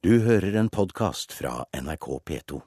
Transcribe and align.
Du 0.00 0.14
hører 0.24 0.54
en 0.56 0.68
podkast 0.72 1.34
fra 1.36 1.66
NRK 1.76 2.06
P2. 2.24 2.58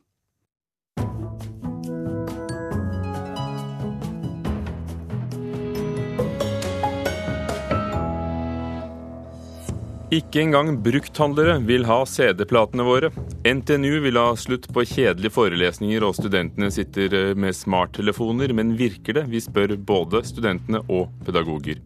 Ikke 10.13 10.43
engang 10.43 10.75
brukthandlere 10.85 11.55
vil 11.65 11.87
ha 11.89 12.03
CD-platene 12.05 12.85
våre. 12.85 13.09
NTNU 13.41 13.95
vil 14.03 14.21
ha 14.21 14.27
slutt 14.37 14.67
på 14.69 14.85
kjedelige 14.85 15.33
forelesninger 15.33 16.05
og 16.05 16.13
studentene 16.19 16.69
sitter 16.75 17.17
eh, 17.17 17.33
med 17.33 17.57
smarttelefoner, 17.57 18.53
men 18.53 18.75
virker 18.77 19.17
det? 19.17 19.25
Vi 19.33 19.41
spør 19.41 19.73
både 19.81 20.21
studentene 20.29 20.85
og 20.85 21.09
pedagoger. 21.25 21.81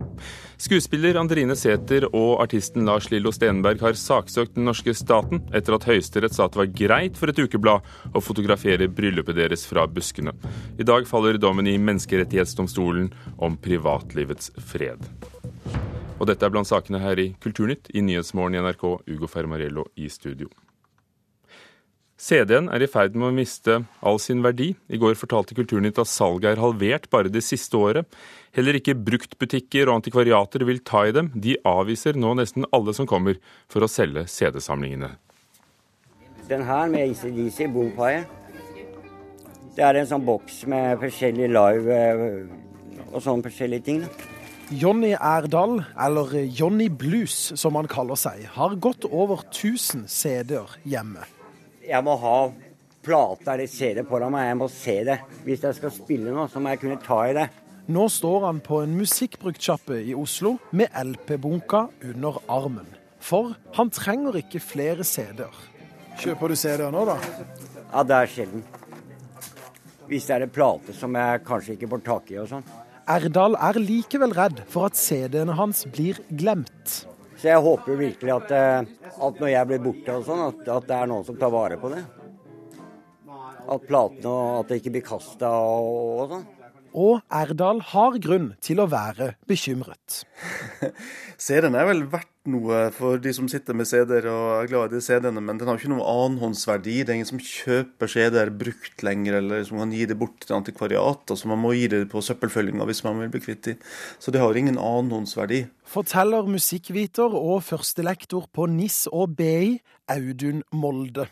Skuespiller 0.58 1.20
Andrine 1.22 1.54
Sæther 1.54 2.08
og 2.18 2.40
artisten 2.42 2.88
Lars 2.90 3.12
Lillo 3.12 3.30
Stenberg 3.30 3.84
har 3.86 3.94
saksøkt 3.94 4.56
den 4.56 4.66
norske 4.66 4.96
staten 4.98 5.44
etter 5.54 5.76
at 5.78 5.86
Høyesterett 5.86 6.34
sa 6.34 6.48
at 6.48 6.56
det 6.56 6.62
var 6.64 6.72
greit 6.80 7.20
for 7.20 7.30
et 7.30 7.38
ukeblad 7.38 7.86
å 8.18 8.24
fotografere 8.26 8.90
bryllupet 8.90 9.38
deres 9.38 9.68
fra 9.70 9.86
buskene. 9.86 10.34
I 10.82 10.88
dag 10.90 11.06
faller 11.06 11.38
dommen 11.38 11.70
i 11.70 11.78
Menneskerettighetsdomstolen 11.78 13.12
om 13.38 13.62
privatlivets 13.62 14.50
fred. 14.58 15.06
Og 16.18 16.26
dette 16.26 16.42
er 16.42 16.56
blant 16.56 16.74
sakene 16.74 17.06
her 17.06 17.22
i 17.22 17.36
Kulturnytt 17.38 17.94
i 17.94 18.02
Nyhetsmorgen 18.02 18.58
i 18.58 18.64
NRK, 18.66 18.88
Ugo 19.14 19.30
Fermarello 19.30 19.86
i 19.94 20.10
studio. 20.10 20.50
CD-en 22.18 22.66
er 22.74 22.82
i 22.82 22.90
ferd 22.90 23.14
med 23.14 23.28
å 23.28 23.36
miste 23.36 23.76
all 24.02 24.18
sin 24.18 24.40
verdi. 24.42 24.72
I 24.90 24.98
går 24.98 25.20
fortalte 25.20 25.54
Kulturnytt 25.58 26.00
at 26.02 26.10
salget 26.10 26.56
er 26.56 26.62
halvert 26.64 27.06
bare 27.14 27.30
det 27.30 27.44
siste 27.46 27.78
året. 27.78 28.10
Heller 28.58 28.80
ikke 28.80 28.98
bruktbutikker 28.98 29.86
og 29.86 30.00
antikvariater 30.00 30.66
vil 30.66 30.82
ta 30.82 31.04
i 31.06 31.14
dem. 31.14 31.30
De 31.38 31.54
avviser 31.62 32.18
nå 32.18 32.34
nesten 32.40 32.66
alle 32.74 32.96
som 32.98 33.06
kommer 33.10 33.38
for 33.70 33.86
å 33.86 33.92
selge 33.92 34.26
CD-samlingene. 34.34 35.12
Den 36.50 36.66
her 36.66 36.90
med 36.90 37.12
ACDC, 37.12 37.68
Bompire, 37.70 38.26
det 39.78 39.86
er 39.86 40.02
en 40.02 40.10
sånn 40.10 40.26
boks 40.26 40.64
med 40.72 40.98
forskjellige 41.04 41.54
live 41.54 42.02
eh, 42.02 43.08
og 43.12 43.22
sånne 43.22 43.46
forskjellige 43.46 43.86
ting. 43.86 44.02
da. 44.08 44.34
Jonny 44.74 45.14
Erdal, 45.14 45.84
eller 46.02 46.34
Jonny 46.50 46.90
Blues 46.90 47.54
som 47.56 47.78
han 47.78 47.88
kaller 47.88 48.18
seg, 48.20 48.42
har 48.58 48.80
godt 48.82 49.06
over 49.06 49.46
1000 49.52 50.10
CD-er 50.12 50.80
hjemme. 50.84 51.24
Jeg 51.88 52.04
må 52.04 52.18
ha 52.20 52.38
plate 53.06 53.54
eller 53.54 53.70
CD 53.72 54.02
foran 54.08 54.34
meg, 54.34 54.50
jeg 54.50 54.60
må 54.60 54.68
se 54.72 54.96
det. 55.08 55.16
Hvis 55.46 55.64
jeg 55.64 55.78
skal 55.78 55.94
spille 55.96 56.34
noe, 56.36 56.50
så 56.52 56.60
må 56.60 56.74
jeg 56.74 56.82
kunne 56.82 57.00
ta 57.00 57.22
i 57.30 57.36
det. 57.38 57.48
Nå 57.88 58.10
står 58.12 58.44
han 58.50 58.60
på 58.60 58.82
en 58.84 58.98
musikkbruktsjappe 59.00 60.02
i 60.10 60.16
Oslo 60.18 60.58
med 60.76 60.92
LP-bunka 60.92 61.86
under 62.10 62.42
armen. 62.52 62.90
For 63.24 63.54
han 63.78 63.92
trenger 63.96 64.36
ikke 64.42 64.60
flere 64.60 65.08
CD-er. 65.08 65.56
Kjøper 66.20 66.52
du 66.52 66.60
CD-er 66.60 66.92
nå, 66.92 67.06
da? 67.08 67.16
Ja, 67.94 68.04
det 68.04 68.18
er 68.18 68.34
sjelden. 68.34 68.66
Hvis 70.12 70.28
det 70.28 70.36
er 70.36 70.44
en 70.44 70.52
plate 70.52 70.96
som 70.96 71.16
jeg 71.16 71.44
kanskje 71.48 71.78
ikke 71.78 71.92
får 71.94 72.04
tak 72.04 72.32
i 72.36 72.42
og 72.44 72.52
sånn. 72.52 72.68
Erdal 73.08 73.56
er 73.64 73.80
likevel 73.80 74.36
redd 74.36 74.66
for 74.68 74.90
at 74.90 75.00
CD-ene 75.00 75.56
hans 75.56 75.86
blir 75.88 76.20
glemt. 76.28 77.06
Så 77.38 77.52
jeg 77.52 77.62
håper 77.62 78.00
virkelig 78.00 78.34
at, 78.34 78.54
eh, 78.58 79.10
at 79.28 79.42
når 79.42 79.52
jeg 79.52 79.70
blir 79.70 79.82
borte 79.84 80.16
og 80.18 80.26
sånn, 80.26 80.44
at, 80.48 80.62
at 80.74 80.88
det 80.90 80.96
er 80.98 81.10
noen 81.12 81.26
som 81.28 81.38
tar 81.38 81.54
vare 81.54 81.78
på 81.82 81.92
det. 81.94 82.04
At 83.68 83.84
platene 83.86 84.32
og 84.32 84.62
at 84.62 84.72
det 84.72 84.80
ikke 84.82 84.96
blir 84.96 85.06
kasta 85.06 85.52
og, 85.52 85.98
og 86.24 86.32
sånn. 86.34 86.48
Og 86.98 87.20
Erdal 87.38 87.84
har 87.92 88.18
grunn 88.24 88.48
til 88.64 88.82
å 88.82 88.88
være 88.90 89.36
bekymret. 89.50 90.24
CD-en 91.46 91.78
er 91.78 91.86
vel 91.92 92.08
verdt 92.10 92.32
noe 92.50 92.80
for 92.96 93.20
de 93.22 93.32
som 93.36 93.48
sitter 93.52 93.76
med 93.78 93.88
CD-er 93.90 94.28
og 94.32 94.46
er 94.56 94.70
glad 94.72 94.92
i 94.92 94.98
de 94.98 95.04
CD-ene, 95.04 95.44
men 95.44 95.60
den 95.60 95.70
har 95.70 95.80
ikke 95.80 95.92
noe 95.92 96.06
annenhåndsverdi. 96.08 96.98
Det 97.04 97.14
er 97.14 97.20
ingen 97.20 97.30
som 97.30 97.44
kjøper 97.44 98.12
CD-er 98.12 98.52
brukt 98.64 99.06
lenger, 99.06 99.40
eller 99.42 99.64
som 99.68 99.82
kan 99.82 99.94
gi 99.96 100.08
det 100.10 100.18
bort 100.20 100.42
til 100.46 100.58
antikvariat. 100.58 101.24
Altså 101.28 101.52
man 101.52 101.62
må 101.62 101.74
gi 101.78 101.88
det 101.94 102.04
på 102.12 102.24
søppelfølginga 102.24 102.88
hvis 102.90 103.04
man 103.06 103.22
vil 103.24 103.34
bli 103.36 103.44
kvitt 103.44 103.64
dem. 103.70 103.82
Så 104.20 104.34
det 104.34 104.42
har 104.44 104.58
ingen 104.58 104.80
annenhåndsverdi. 104.82 105.66
Forteller 105.88 106.50
musikkviter 106.52 107.36
og 107.38 107.62
førstelektor 107.68 108.50
på 108.54 108.68
NIS 108.72 109.06
og 109.12 109.38
BI, 109.40 109.78
Audun 110.12 110.64
Molde. 110.76 111.30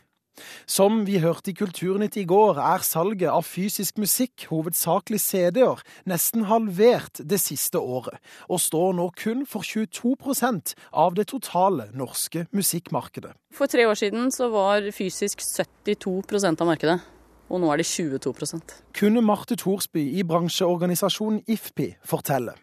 Som 0.68 1.04
vi 1.08 1.20
hørte 1.24 1.52
i 1.52 1.56
Kulturnytt 1.58 2.18
i 2.20 2.26
går, 2.28 2.60
er 2.60 2.84
salget 2.86 3.32
av 3.32 3.46
fysisk 3.48 4.00
musikk, 4.02 4.48
hovedsakelig 4.52 5.22
CD-er, 5.24 5.82
nesten 6.10 6.48
halvert 6.50 7.22
det 7.24 7.40
siste 7.44 7.80
året, 7.80 8.20
og 8.50 8.62
står 8.64 8.96
nå 9.00 9.10
kun 9.18 9.46
for 9.50 9.66
22% 9.66 10.76
av 10.92 11.16
det 11.18 11.30
totale 11.32 11.90
norske 11.96 12.48
musikkmarkedet. 12.56 13.36
For 13.56 13.72
tre 13.72 13.88
år 13.88 14.00
siden 14.00 14.32
så 14.36 14.50
var 14.54 14.90
fysisk 14.96 15.44
72% 15.46 16.62
av 16.62 16.72
markedet, 16.72 17.00
og 17.46 17.62
nå 17.62 17.72
er 17.72 17.82
det 17.82 17.88
22% 17.88 18.78
Kunne 18.98 19.22
Marte 19.22 19.58
Thorsby 19.60 20.08
i 20.18 20.26
bransjeorganisasjonen 20.26 21.44
IFPI 21.46 21.92
fortelle. 22.08 22.56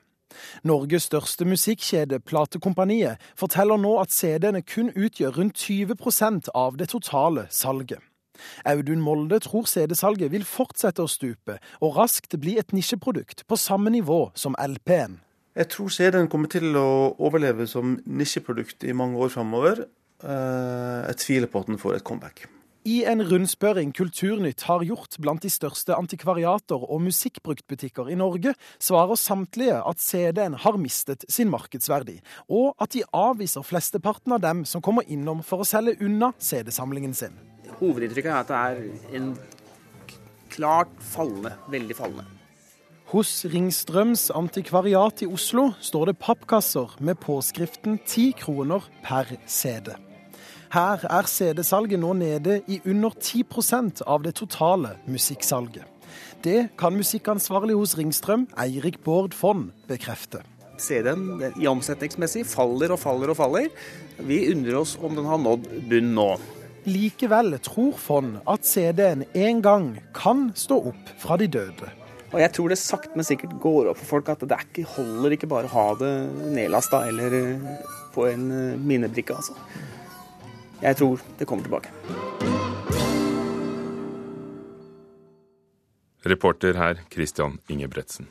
Norges 0.69 1.09
største 1.11 1.47
musikkjede, 1.49 2.21
Platekompaniet, 2.21 3.21
forteller 3.39 3.81
nå 3.81 3.97
at 4.03 4.15
CD-ene 4.15 4.63
kun 4.63 4.93
utgjør 4.95 5.39
rundt 5.39 5.59
20% 5.59 6.53
av 6.55 6.79
det 6.81 6.91
totale 6.93 7.47
salget. 7.51 8.01
Audun 8.67 9.03
Molde 9.03 9.39
tror 9.45 9.69
CD-salget 9.71 10.33
vil 10.33 10.47
fortsette 10.49 11.05
å 11.05 11.11
stupe, 11.11 11.59
og 11.81 11.99
raskt 11.99 12.39
bli 12.41 12.57
et 12.61 12.73
nisjeprodukt 12.75 13.45
på 13.47 13.59
samme 13.61 13.93
nivå 13.93 14.25
som 14.35 14.57
LP-en. 14.59 15.21
Jeg 15.53 15.69
tror 15.69 15.93
CD-en 15.93 16.31
kommer 16.33 16.49
til 16.49 16.73
å 16.81 17.13
overleve 17.21 17.67
som 17.69 17.99
nisjeprodukt 18.09 18.87
i 18.89 18.97
mange 18.97 19.21
år 19.21 19.35
framover. 19.35 19.85
Jeg 20.23 21.19
tviler 21.21 21.51
på 21.51 21.61
at 21.61 21.69
den 21.69 21.81
får 21.83 21.99
et 21.99 22.07
comeback. 22.09 22.47
I 22.83 23.05
en 23.07 23.23
rundspørring 23.23 23.93
Kulturnytt 23.95 24.65
har 24.67 24.83
gjort 24.83 25.15
blant 25.23 25.45
de 25.45 25.51
største 25.53 25.95
antikvariater 25.95 26.83
og 26.83 27.05
musikkbruktbutikker 27.05 28.11
i 28.11 28.17
Norge, 28.19 28.57
svarer 28.83 29.21
samtlige 29.21 29.77
at 29.79 30.03
CD-en 30.03 30.57
har 30.59 30.81
mistet 30.83 31.23
sin 31.31 31.53
markedsverdi, 31.53 32.17
og 32.51 32.75
at 32.83 32.97
de 32.97 33.05
avviser 33.15 33.63
flesteparten 33.63 34.35
av 34.35 34.43
dem 34.43 34.65
som 34.67 34.83
kommer 34.83 35.07
innom 35.07 35.45
for 35.47 35.63
å 35.63 35.69
selge 35.69 35.95
unna 36.03 36.33
CD-samlingen 36.43 37.15
sin. 37.15 37.39
Hovedinntrykket 37.79 38.35
er 38.35 38.43
at 38.43 38.51
det 38.51 38.61
er 38.67 39.19
en 39.21 39.33
klart 40.51 40.91
fallende, 41.15 41.55
veldig 41.71 42.03
fallende. 42.03 42.27
Hos 43.13 43.45
Ringstrøms 43.47 44.33
antikvariat 44.35 45.23
i 45.23 45.31
Oslo 45.31 45.71
står 45.79 46.11
det 46.11 46.21
pappkasser 46.25 46.97
med 46.99 47.21
påskriften 47.23 48.01
10 48.03 48.33
kroner 48.43 48.91
per 49.07 49.37
CD. 49.47 49.95
Her 50.73 51.03
er 51.05 51.27
CD-salget 51.29 52.01
nå 52.01 52.15
nede 52.17 52.63
i 52.65 52.79
under 52.89 53.13
10% 53.13 53.99
av 54.09 54.23
det 54.25 54.31
totale 54.39 54.95
musikksalget. 55.05 55.85
Det 56.41 56.71
kan 56.81 56.97
musikkansvarlig 56.97 57.77
hos 57.77 57.93
Ringstrøm, 57.99 58.47
Eirik 58.57 58.97
Bård 59.05 59.37
Fonn, 59.37 59.67
bekrefte. 59.85 60.41
CD-en 60.81 61.45
i 61.61 61.69
omsetningsmessig 61.69 62.47
faller 62.49 62.97
og 62.97 63.03
faller 63.05 63.35
og 63.35 63.37
faller. 63.43 63.69
Vi 64.17 64.41
undrer 64.55 64.81
oss 64.81 64.97
om 64.97 65.13
den 65.21 65.29
har 65.29 65.45
nådd 65.45 65.69
bunn 65.93 66.11
nå. 66.17 66.31
Likevel 66.89 67.59
tror 67.61 67.93
Fonn 68.01 68.39
at 68.49 68.65
CD-en 68.65 69.29
en 69.29 69.63
gang 69.63 69.93
kan 70.17 70.49
stå 70.57 70.81
opp 70.95 71.17
fra 71.21 71.37
de 71.37 71.53
døde. 71.53 71.93
Og 72.33 72.41
jeg 72.41 72.57
tror 72.57 72.73
det 72.73 72.81
sakte, 72.81 73.13
men 73.13 73.29
sikkert 73.29 73.59
går 73.61 73.93
opp 73.93 74.01
for 74.01 74.17
folk 74.17 74.33
at 74.33 74.49
det 74.49 74.65
ikke, 74.71 74.89
holder 74.97 75.37
ikke 75.37 75.53
bare 75.53 75.69
å 75.69 75.77
ha 75.77 75.89
det 76.01 76.15
nedlasta 76.57 77.05
eller 77.13 77.43
på 78.17 78.31
en 78.33 78.49
minnebrikke, 78.81 79.37
altså. 79.37 79.53
Jeg 80.83 80.99
tror 80.99 81.21
det 81.39 81.47
kommer 81.47 81.63
tilbake. 81.63 81.91
Reporter 86.27 86.75
her 86.75 87.01
Christian 87.11 87.59
Ingebretsen. 87.71 88.27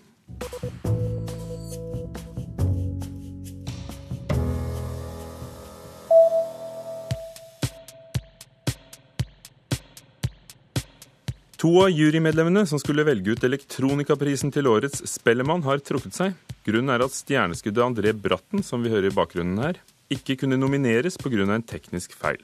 To 11.61 11.69
av 11.83 11.91
jurymedlemmene 11.93 12.63
som 12.65 12.79
skulle 12.81 13.03
velge 13.05 13.35
ut 13.35 13.43
elektronikaprisen 13.45 14.51
til 14.51 14.65
årets 14.67 15.03
Spellemann, 15.07 15.61
har 15.61 15.83
trukket 15.85 16.15
seg. 16.17 16.33
Grunnen 16.65 16.89
er 16.95 17.03
at 17.05 17.13
stjerneskuddet 17.13 17.85
André 17.85 18.15
Bratten, 18.17 18.63
som 18.65 18.81
vi 18.81 18.89
hører 18.89 19.11
i 19.11 19.13
bakgrunnen 19.13 19.61
her, 19.61 19.77
ikke 20.11 20.37
kunne 20.43 20.59
nomineres 20.59 21.17
pga. 21.17 21.43
en 21.47 21.63
teknisk 21.63 22.13
feil. 22.13 22.41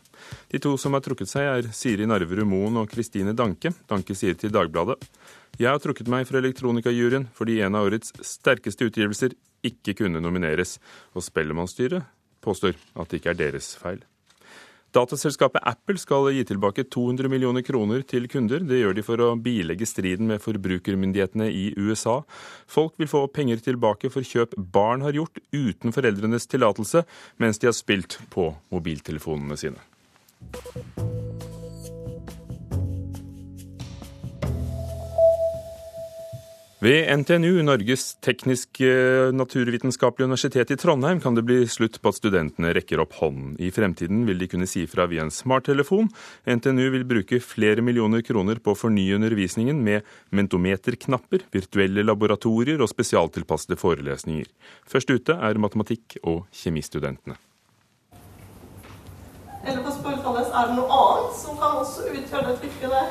De 0.52 0.60
to 0.60 0.78
som 0.78 0.94
har 0.94 1.02
trukket 1.02 1.30
seg, 1.30 1.44
er 1.44 1.74
Siri 1.74 2.06
Narverud 2.06 2.48
Moen 2.48 2.78
og 2.78 2.90
Kristine 2.90 3.34
Danke. 3.36 3.74
Danke 3.88 4.16
sier 4.16 4.34
til 4.34 4.52
Dagbladet 4.52 4.98
jeg 5.58 5.74
har 5.74 5.82
trukket 5.82 6.10
meg 6.12 6.28
fra 6.30 6.38
elektronikajuryen 6.38 7.26
fordi 7.38 7.62
en 7.66 7.78
av 7.78 7.88
årets 7.88 8.14
sterkeste 8.22 8.92
utgivelser 8.92 9.34
ikke 9.66 9.96
kunne 9.98 10.22
nomineres, 10.22 10.76
og 11.18 11.26
Spellemannstyret 11.26 12.06
påstår 12.46 12.78
at 12.94 13.10
det 13.10 13.22
ikke 13.22 13.34
er 13.34 13.40
deres 13.40 13.72
feil. 13.80 14.04
Dataselskapet 14.96 15.64
Apple 15.68 16.00
skal 16.00 16.30
gi 16.32 16.46
tilbake 16.48 16.86
200 16.88 17.30
millioner 17.32 17.66
kroner 17.66 18.06
til 18.08 18.28
kunder. 18.32 18.64
Det 18.64 18.80
gjør 18.80 18.96
de 18.98 19.06
for 19.06 19.24
å 19.24 19.34
bilegge 19.36 19.88
striden 19.90 20.30
med 20.32 20.44
forbrukermyndighetene 20.44 21.50
i 21.52 21.66
USA. 21.76 22.22
Folk 22.72 22.96
vil 23.02 23.12
få 23.12 23.26
penger 23.34 23.62
tilbake 23.64 24.12
for 24.14 24.26
kjøp 24.26 24.56
barn 24.56 25.04
har 25.06 25.18
gjort 25.18 25.44
uten 25.52 25.96
foreldrenes 25.96 26.48
tillatelse, 26.48 27.04
mens 27.42 27.60
de 27.60 27.72
har 27.72 27.78
spilt 27.78 28.20
på 28.34 28.54
mobiltelefonene 28.74 29.60
sine. 29.60 29.84
Ved 36.80 37.18
NTNU, 37.18 37.64
Norges 37.66 38.20
teknisk-naturvitenskapelige 38.22 40.28
universitet 40.28 40.72
i 40.72 40.76
Trondheim, 40.78 41.20
kan 41.20 41.34
det 41.34 41.42
bli 41.42 41.64
slutt 41.66 41.98
på 41.98 42.12
at 42.12 42.18
studentene 42.20 42.70
rekker 42.78 43.02
opp 43.02 43.16
hånden. 43.18 43.56
I 43.58 43.72
fremtiden 43.74 44.28
vil 44.28 44.38
de 44.38 44.46
kunne 44.52 44.68
si 44.70 44.84
fra 44.86 45.08
via 45.10 45.24
en 45.26 45.34
smarttelefon. 45.34 46.06
NTNU 46.46 46.92
vil 46.94 47.08
bruke 47.10 47.40
flere 47.42 47.82
millioner 47.82 48.22
kroner 48.22 48.62
på 48.62 48.76
å 48.76 48.78
fornye 48.78 49.18
undervisningen 49.18 49.82
med 49.82 50.06
mentometerknapper, 50.30 51.48
virtuelle 51.50 52.06
laboratorier 52.06 52.78
og 52.86 52.92
spesialtilpassede 52.92 53.74
forelesninger. 53.82 54.46
Først 54.86 55.10
ute 55.10 55.34
er 55.34 55.58
matematikk- 55.58 56.20
og 56.22 56.46
kjemistudentene. 56.54 57.42
Eller 59.66 59.82
på 59.82 59.98
spørsmålet 59.98 60.54
er 60.54 60.70
det 60.70 60.78
noe 60.78 61.02
annet 61.02 61.42
som 61.42 61.58
kan 61.58 61.82
også 61.82 62.06
utgjøre 62.14 62.52
det 62.52 62.56
trykket 62.62 62.94
der. 62.94 63.10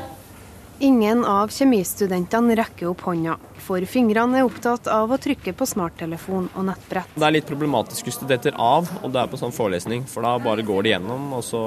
Ingen 0.78 1.25
av 1.25 1.49
kjemistudentene 1.49 2.52
rekker 2.58 2.90
opp 2.90 3.00
hånda, 3.08 3.38
for 3.64 3.81
fingrene 3.88 4.37
er 4.37 4.44
opptatt 4.44 4.90
av 4.93 5.08
å 5.08 5.17
trykke 5.17 5.55
på 5.56 5.64
smarttelefon 5.70 6.50
og 6.52 6.67
nettbrett. 6.69 7.14
Det 7.14 7.25
er 7.25 7.32
litt 7.32 7.46
problematisk 7.49 8.11
hvis 8.11 8.20
du 8.20 8.26
detter 8.28 8.52
av, 8.61 8.90
og 9.00 9.14
det 9.14 9.23
er 9.23 9.31
på 9.32 9.40
sånn 9.40 9.55
forelesning, 9.56 10.05
for 10.05 10.26
da 10.26 10.34
bare 10.37 10.67
går 10.69 10.84
det 10.84 10.93
gjennom, 10.93 11.31
og 11.38 11.40
så 11.46 11.62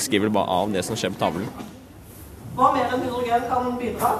skriver 0.00 0.32
du 0.32 0.36
bare 0.38 0.56
av 0.62 0.72
det 0.72 0.80
som 0.88 0.96
skjer 0.96 1.12
på 1.12 1.20
tavlen. 1.20 1.50
Hva 2.56 2.70
mer 2.72 2.88
enn 2.88 3.04
hydrogen 3.04 3.44
kan 3.50 3.68
bidra? 3.82 4.14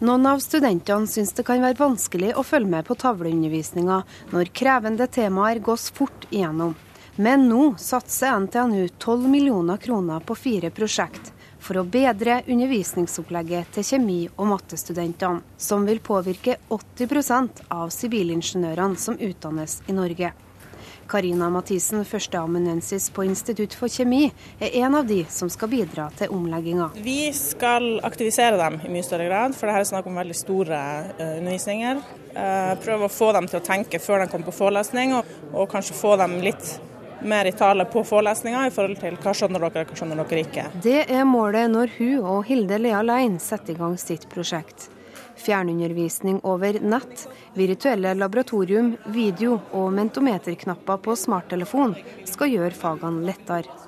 Noen 0.00 0.32
av 0.32 0.40
studentene 0.40 1.12
syns 1.12 1.36
det 1.36 1.44
kan 1.44 1.60
være 1.60 1.82
vanskelig 1.82 2.32
å 2.40 2.46
følge 2.48 2.72
med 2.78 2.88
på 2.88 2.96
tavleundervisninga 3.04 4.00
når 4.32 4.54
krevende 4.56 5.10
temaer 5.20 5.60
gås 5.60 5.90
fort 5.92 6.24
igjennom. 6.30 6.72
Men 7.20 7.44
nå 7.52 7.74
satser 7.76 8.40
NTNU 8.40 8.88
12 8.88 9.28
millioner 9.28 9.76
kroner 9.84 10.24
på 10.24 10.34
fire 10.34 10.72
prosjekt 10.72 11.33
for 11.64 11.80
å 11.80 11.86
bedre 11.88 12.42
undervisningsopplegget 12.44 13.72
til 13.74 13.86
kjemi- 13.88 14.30
og 14.36 14.50
mattestudentene, 14.52 15.42
som 15.56 15.86
vil 15.88 16.02
påvirke 16.04 16.58
80% 16.68 17.64
av 17.72 17.92
sivilingeniørene 17.94 19.00
som 19.00 19.16
utdannes 19.16 19.80
i 19.88 19.96
Norge. 19.96 20.34
Karina 21.08 21.50
Mathisen, 21.52 22.04
førsteamanuensis 22.04 23.10
på 23.12 23.26
Institutt 23.28 23.74
for 23.76 23.92
kjemi, 23.92 24.30
er 24.60 24.76
en 24.84 24.96
av 24.96 25.08
de 25.08 25.20
som 25.30 25.50
skal 25.52 25.68
bidra 25.72 26.08
til 26.16 26.32
omlegginga. 26.32 26.90
Vi 27.04 27.28
skal 27.36 28.00
aktivisere 28.06 28.56
dem 28.60 28.80
i 28.84 28.92
mye 28.92 29.04
større 29.04 29.28
grad, 29.28 29.56
for 29.56 29.68
det 29.68 29.76
er 29.76 29.90
snakk 29.90 30.08
om 30.08 30.16
veldig 30.20 30.38
store 30.38 30.80
uh, 31.18 31.36
undervisninger. 31.36 32.00
Uh, 32.34 32.72
prøve 32.82 33.08
å 33.08 33.12
få 33.12 33.30
dem 33.36 33.48
til 33.50 33.60
å 33.60 33.66
tenke 33.66 34.00
før 34.02 34.24
de 34.24 34.30
kommer 34.32 34.48
på 34.48 34.58
forelesning, 34.62 35.14
og, 35.18 35.36
og 35.52 35.68
kanskje 35.72 35.98
få 35.98 36.16
dem 36.20 36.40
litt 36.44 36.76
mer 37.24 37.48
i 37.48 37.52
tale 37.52 37.84
på 37.84 38.04
forelesninga 38.04 38.66
i 38.68 38.72
forhold 38.74 38.98
til 39.00 39.16
hva 39.20 39.32
skjønner 39.36 39.64
dere, 39.64 39.84
hva 39.88 39.98
skjønner 39.98 40.20
dere 40.22 40.42
ikke. 40.44 40.66
Det 40.84 41.00
er 41.04 41.24
målet 41.28 41.72
når 41.72 41.94
hun 41.98 42.26
og 42.34 42.42
Hilde 42.48 42.78
Lea 42.80 43.02
Lein 43.02 43.38
setter 43.42 43.74
i 43.74 43.80
gang 43.80 43.96
sitt 44.00 44.28
prosjekt. 44.32 44.90
Fjernundervisning 45.44 46.38
over 46.46 46.78
nett, 46.80 47.26
virtuelle 47.58 48.14
laboratorium, 48.14 48.94
video 49.12 49.58
og 49.74 49.90
mentometerknapper 49.96 51.00
på 51.04 51.16
smarttelefon 51.18 51.96
skal 52.28 52.52
gjøre 52.54 52.78
fagene 52.78 53.26
lettere. 53.26 53.80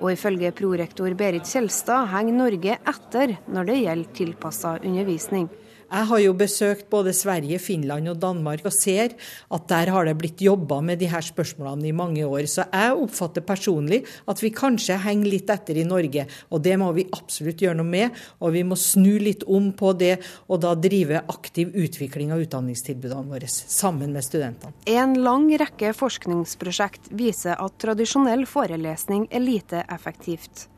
Og 0.00 0.14
ifølge 0.14 0.54
prorektor 0.56 1.12
Berit 1.14 1.44
Kjelstad 1.44 2.08
henger 2.14 2.38
Norge 2.38 2.78
etter 2.78 3.36
når 3.52 3.68
det 3.68 3.80
gjelder 3.82 4.14
tilpassa 4.16 4.78
undervisning. 4.80 5.50
Jeg 5.90 6.06
har 6.06 6.20
jo 6.22 6.34
besøkt 6.38 6.86
både 6.90 7.10
Sverige, 7.16 7.58
Finland 7.58 8.12
og 8.12 8.20
Danmark 8.22 8.62
og 8.68 8.74
ser 8.74 9.16
at 9.50 9.64
der 9.72 9.90
har 9.90 10.06
det 10.06 10.14
blitt 10.20 10.42
jobba 10.44 10.78
med 10.86 11.00
de 11.00 11.08
her 11.10 11.24
spørsmålene 11.24 11.88
i 11.90 11.94
mange 11.96 12.22
år. 12.22 12.46
Så 12.46 12.66
jeg 12.70 12.94
oppfatter 12.94 13.42
personlig 13.42 14.04
at 14.30 14.42
vi 14.42 14.52
kanskje 14.54 15.00
henger 15.02 15.32
litt 15.34 15.50
etter 15.50 15.80
i 15.82 15.86
Norge. 15.88 16.28
Og 16.54 16.62
det 16.62 16.76
må 16.78 16.92
vi 16.94 17.08
absolutt 17.10 17.64
gjøre 17.64 17.80
noe 17.80 17.90
med. 17.90 18.22
Og 18.38 18.54
vi 18.54 18.62
må 18.66 18.78
snu 18.78 19.18
litt 19.18 19.42
om 19.50 19.72
på 19.74 19.92
det, 19.98 20.16
og 20.46 20.62
da 20.62 20.76
drive 20.78 21.24
aktiv 21.26 21.74
utvikling 21.74 22.30
av 22.34 22.46
utdanningstilbudene 22.46 23.34
våre 23.34 23.50
sammen 23.50 24.14
med 24.14 24.26
studentene. 24.26 24.76
En 24.86 25.18
lang 25.18 25.50
rekke 25.58 25.90
forskningsprosjekt 25.96 27.10
viser 27.18 27.58
at 27.58 27.80
tradisjonell 27.82 28.46
forelesning 28.46 29.26
er 29.30 29.42
lite 29.42 29.82
effektivt. 29.90 30.68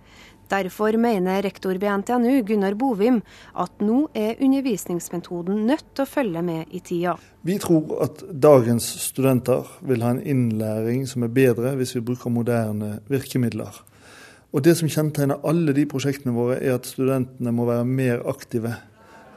Derfor 0.52 0.98
mener 1.00 1.42
rektor 1.42 1.78
ved 1.80 2.02
NTNU, 2.02 2.42
Gunnar 2.44 2.74
Bovim, 2.76 3.22
at 3.56 3.80
nå 3.80 4.10
er 4.14 4.36
undervisningsmetoden 4.42 5.62
nødt 5.68 5.86
til 5.94 6.04
å 6.04 6.10
følge 6.10 6.42
med 6.44 6.74
i 6.76 6.82
tida. 6.84 7.14
Vi 7.42 7.56
tror 7.62 8.02
at 8.04 8.20
dagens 8.28 8.84
studenter 9.00 9.70
vil 9.80 10.04
ha 10.04 10.12
en 10.12 10.20
innlæring 10.20 11.06
som 11.08 11.24
er 11.24 11.32
bedre 11.32 11.72
hvis 11.78 11.96
vi 11.96 12.04
bruker 12.04 12.30
moderne 12.30 12.98
virkemidler. 13.08 13.80
Og 14.52 14.60
Det 14.64 14.76
som 14.76 14.88
kjennetegner 14.88 15.40
alle 15.48 15.72
de 15.72 15.86
prosjektene 15.88 16.34
våre, 16.36 16.58
er 16.60 16.76
at 16.76 16.86
studentene 16.86 17.52
må 17.56 17.64
være 17.64 17.88
mer 17.88 18.20
aktive 18.28 18.74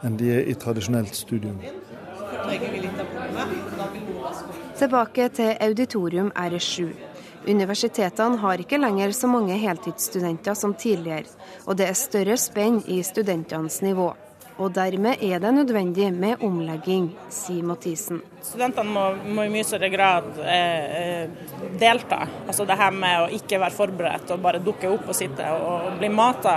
enn 0.03 0.17
de 0.19 0.33
er 0.35 0.49
i 0.51 0.57
tradisjonelt 0.59 1.15
studium. 1.15 1.61
Tilbake 4.75 5.29
til 5.31 5.55
auditorium 5.63 6.33
R7. 6.35 7.14
Universitetene 7.47 8.39
har 8.41 8.61
ikke 8.61 8.79
lenger 8.81 9.11
så 9.13 9.29
mange 9.29 9.57
heltidsstudenter 9.61 10.57
som 10.57 10.73
tidligere, 10.73 11.29
og 11.65 11.77
det 11.77 11.89
er 11.89 11.97
større 11.99 12.37
spenn 12.41 12.81
i 12.89 13.01
studentenes 13.05 13.81
nivå. 13.85 14.13
Og 14.55 14.71
dermed 14.71 15.19
er 15.19 15.41
det 15.43 15.51
nødvendig 15.51 16.13
med 16.15 16.43
omlegging, 16.47 17.09
sier 17.29 17.65
Mathisen. 17.67 18.21
Studentene 18.39 18.87
må, 18.87 19.03
må, 19.35 19.43
i 19.43 19.51
mye 19.51 19.65
større 19.67 19.89
grad 19.91 20.39
eh, 20.39 20.95
eh, 21.01 21.51
delta. 21.75 22.21
Altså 22.45 22.63
det 22.63 22.79
her 22.79 22.95
med 22.95 23.25
å 23.25 23.27
ikke 23.35 23.59
være 23.59 23.75
forberedt 23.75 24.31
og 24.31 24.41
bare 24.45 24.63
dukke 24.63 24.93
opp 24.95 25.11
og 25.11 25.19
sitte 25.19 25.51
og, 25.57 25.89
og 25.89 25.99
bli 25.99 26.07
mata, 26.07 26.55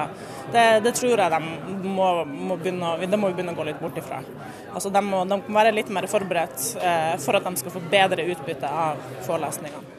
det, 0.54 0.66
det, 0.86 0.94
tror 0.94 1.24
jeg 1.24 1.34
de 1.34 1.90
må, 1.90 2.08
må 2.22 2.60
begynne, 2.62 2.94
må 3.18 3.32
begynne 3.34 3.56
å 3.56 3.58
gå 3.58 3.66
litt 3.66 3.82
bort 3.82 3.98
ifra. 3.98 4.22
Altså 4.70 4.94
de, 4.94 5.02
må, 5.02 5.26
de 5.26 5.42
være 5.58 5.74
litt 5.74 5.90
mer 5.90 6.06
forberedt 6.06 6.70
eh, 6.78 7.14
for 7.18 7.34
at 7.34 7.50
de 7.50 7.64
skal 7.64 7.80
få 7.80 7.86
bedre 7.90 8.30
utbytte 8.30 8.76
av 8.86 9.08
forelesningene. 9.26 9.97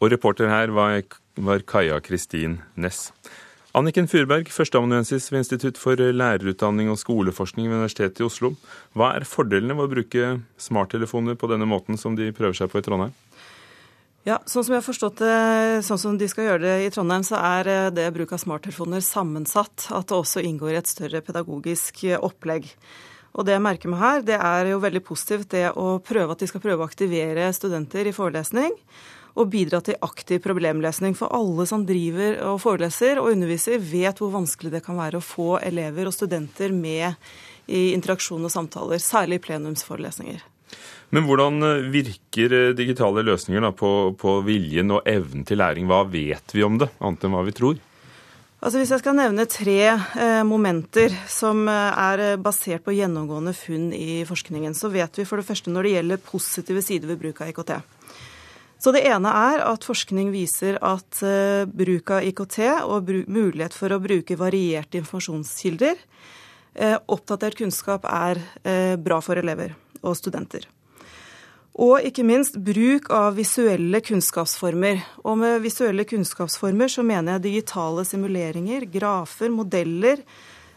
Og 0.00 0.08
reporter 0.08 0.48
her 0.48 0.72
var, 0.72 1.02
var 1.36 1.62
Kaja 1.68 1.98
Kristin 2.00 2.62
Næss. 2.80 3.10
Anniken 3.76 4.08
Furberg, 4.10 4.48
førsteamanuensis 4.50 5.28
ved 5.30 5.44
Institutt 5.44 5.76
for 5.78 6.00
lærerutdanning 6.00 6.88
og 6.90 6.96
skoleforskning 6.98 7.68
ved 7.68 7.76
Universitetet 7.76 8.22
i 8.22 8.24
Oslo. 8.26 8.54
Hva 8.96 9.12
er 9.18 9.28
fordelene 9.28 9.76
ved 9.76 9.84
å 9.84 9.92
bruke 9.92 10.30
smarttelefoner 10.58 11.36
på 11.38 11.50
denne 11.52 11.68
måten 11.68 12.00
som 12.00 12.16
de 12.18 12.32
prøver 12.34 12.56
seg 12.56 12.72
på 12.72 12.80
i 12.80 12.86
Trondheim? 12.86 13.12
Ja, 14.26 14.40
sånn 14.48 14.64
som 14.64 14.74
jeg 14.74 14.80
har 14.80 14.88
forstått 14.88 15.20
det, 15.20 15.36
sånn 15.86 16.00
som 16.00 16.16
de 16.18 16.26
skal 16.32 16.48
gjøre 16.48 16.64
det 16.64 16.74
i 16.86 16.90
Trondheim, 16.96 17.22
så 17.24 17.38
er 17.38 17.70
eh, 17.70 17.92
det 17.94 18.08
bruk 18.16 18.34
av 18.34 18.42
smarttelefoner 18.42 19.04
sammensatt. 19.04 19.86
At 19.92 20.08
det 20.10 20.16
også 20.16 20.42
inngår 20.48 20.74
i 20.74 20.80
et 20.80 20.90
større 20.90 21.22
pedagogisk 21.24 22.02
eh, 22.08 22.18
opplegg. 22.18 22.72
Og 23.36 23.46
det 23.46 23.54
jeg 23.54 23.64
merker 23.68 23.92
meg 23.92 24.02
her, 24.02 24.26
det 24.26 24.40
er 24.40 24.72
jo 24.72 24.82
veldig 24.82 25.04
positivt 25.06 25.52
det 25.54 25.68
å 25.78 26.00
prøve 26.02 26.34
at 26.34 26.42
de 26.42 26.50
skal 26.50 26.64
prøve 26.64 26.82
å 26.82 26.90
aktivere 26.90 27.52
studenter 27.54 28.08
i 28.08 28.16
forelesning 28.16 28.74
og 29.36 29.50
bidra 29.52 29.80
til 29.84 29.98
aktiv 30.02 30.40
problemlesning. 30.44 31.16
For 31.18 31.32
alle 31.36 31.66
som 31.68 31.84
driver 31.88 32.38
og 32.50 32.60
foreleser 32.62 33.20
og 33.22 33.32
underviser, 33.34 33.82
vet 33.82 34.20
hvor 34.20 34.32
vanskelig 34.34 34.74
det 34.74 34.84
kan 34.86 34.98
være 35.00 35.20
å 35.20 35.24
få 35.24 35.58
elever 35.62 36.10
og 36.10 36.16
studenter 36.16 36.74
med 36.74 37.14
i 37.70 37.90
interaksjon 37.94 38.46
og 38.46 38.52
samtaler, 38.52 39.02
særlig 39.02 39.38
i 39.38 39.44
plenumsforelesninger. 39.46 40.42
Men 41.14 41.26
hvordan 41.26 41.62
eh, 41.66 41.86
virker 41.90 42.52
eh, 42.54 42.72
digitale 42.78 43.24
løsninger 43.26 43.64
da, 43.66 43.70
på, 43.74 43.92
på 44.18 44.40
viljen 44.46 44.94
og 44.94 45.06
evnen 45.10 45.46
til 45.46 45.58
læring? 45.58 45.88
Hva 45.90 46.04
vet 46.10 46.54
vi 46.54 46.66
om 46.66 46.78
det, 46.78 46.90
annet 47.02 47.26
enn 47.26 47.34
hva 47.34 47.46
vi 47.46 47.54
tror? 47.56 47.80
Altså 48.60 48.76
Hvis 48.76 48.90
jeg 48.92 49.00
skal 49.00 49.16
nevne 49.16 49.46
tre 49.48 49.78
eh, 49.88 50.42
momenter 50.44 51.14
som 51.32 51.64
eh, 51.70 52.02
er 52.12 52.36
basert 52.42 52.84
på 52.84 52.92
gjennomgående 52.92 53.54
funn 53.56 53.88
i 53.96 54.20
forskningen, 54.28 54.76
så 54.76 54.90
vet 54.92 55.16
vi 55.16 55.24
for 55.24 55.40
det 55.40 55.48
første 55.48 55.72
når 55.72 55.86
det 55.86 55.94
gjelder 55.94 56.26
positive 56.26 56.82
sider 56.84 57.08
ved 57.08 57.22
bruk 57.22 57.40
av 57.40 57.54
IKT. 57.54 57.72
Så 58.80 58.94
Det 58.96 59.02
ene 59.04 59.28
er 59.28 59.60
at 59.60 59.84
forskning 59.84 60.30
viser 60.32 60.78
at 60.80 61.20
uh, 61.20 61.68
bruk 61.68 62.14
av 62.16 62.24
IKT 62.24 62.58
og 62.88 63.12
mulighet 63.28 63.76
for 63.76 63.92
å 63.92 64.00
bruke 64.00 64.38
varierte 64.40 64.96
informasjonskilder, 65.02 66.00
uh, 66.80 66.96
oppdatert 67.12 67.60
kunnskap, 67.60 68.08
er 68.08 68.40
uh, 68.64 68.96
bra 68.96 69.20
for 69.20 69.36
elever 69.36 69.76
og 70.00 70.16
studenter. 70.16 70.64
Og 71.80 72.04
ikke 72.08 72.24
minst 72.26 72.56
bruk 72.60 73.10
av 73.14 73.36
visuelle 73.38 74.00
kunnskapsformer. 74.04 75.04
Og 75.28 75.36
med 75.40 75.60
visuelle 75.64 76.04
kunnskapsformer 76.08 76.90
så 76.92 77.04
mener 77.06 77.36
jeg 77.36 77.46
digitale 77.46 78.04
simuleringer, 78.08 78.88
grafer, 78.90 79.52
modeller 79.54 80.18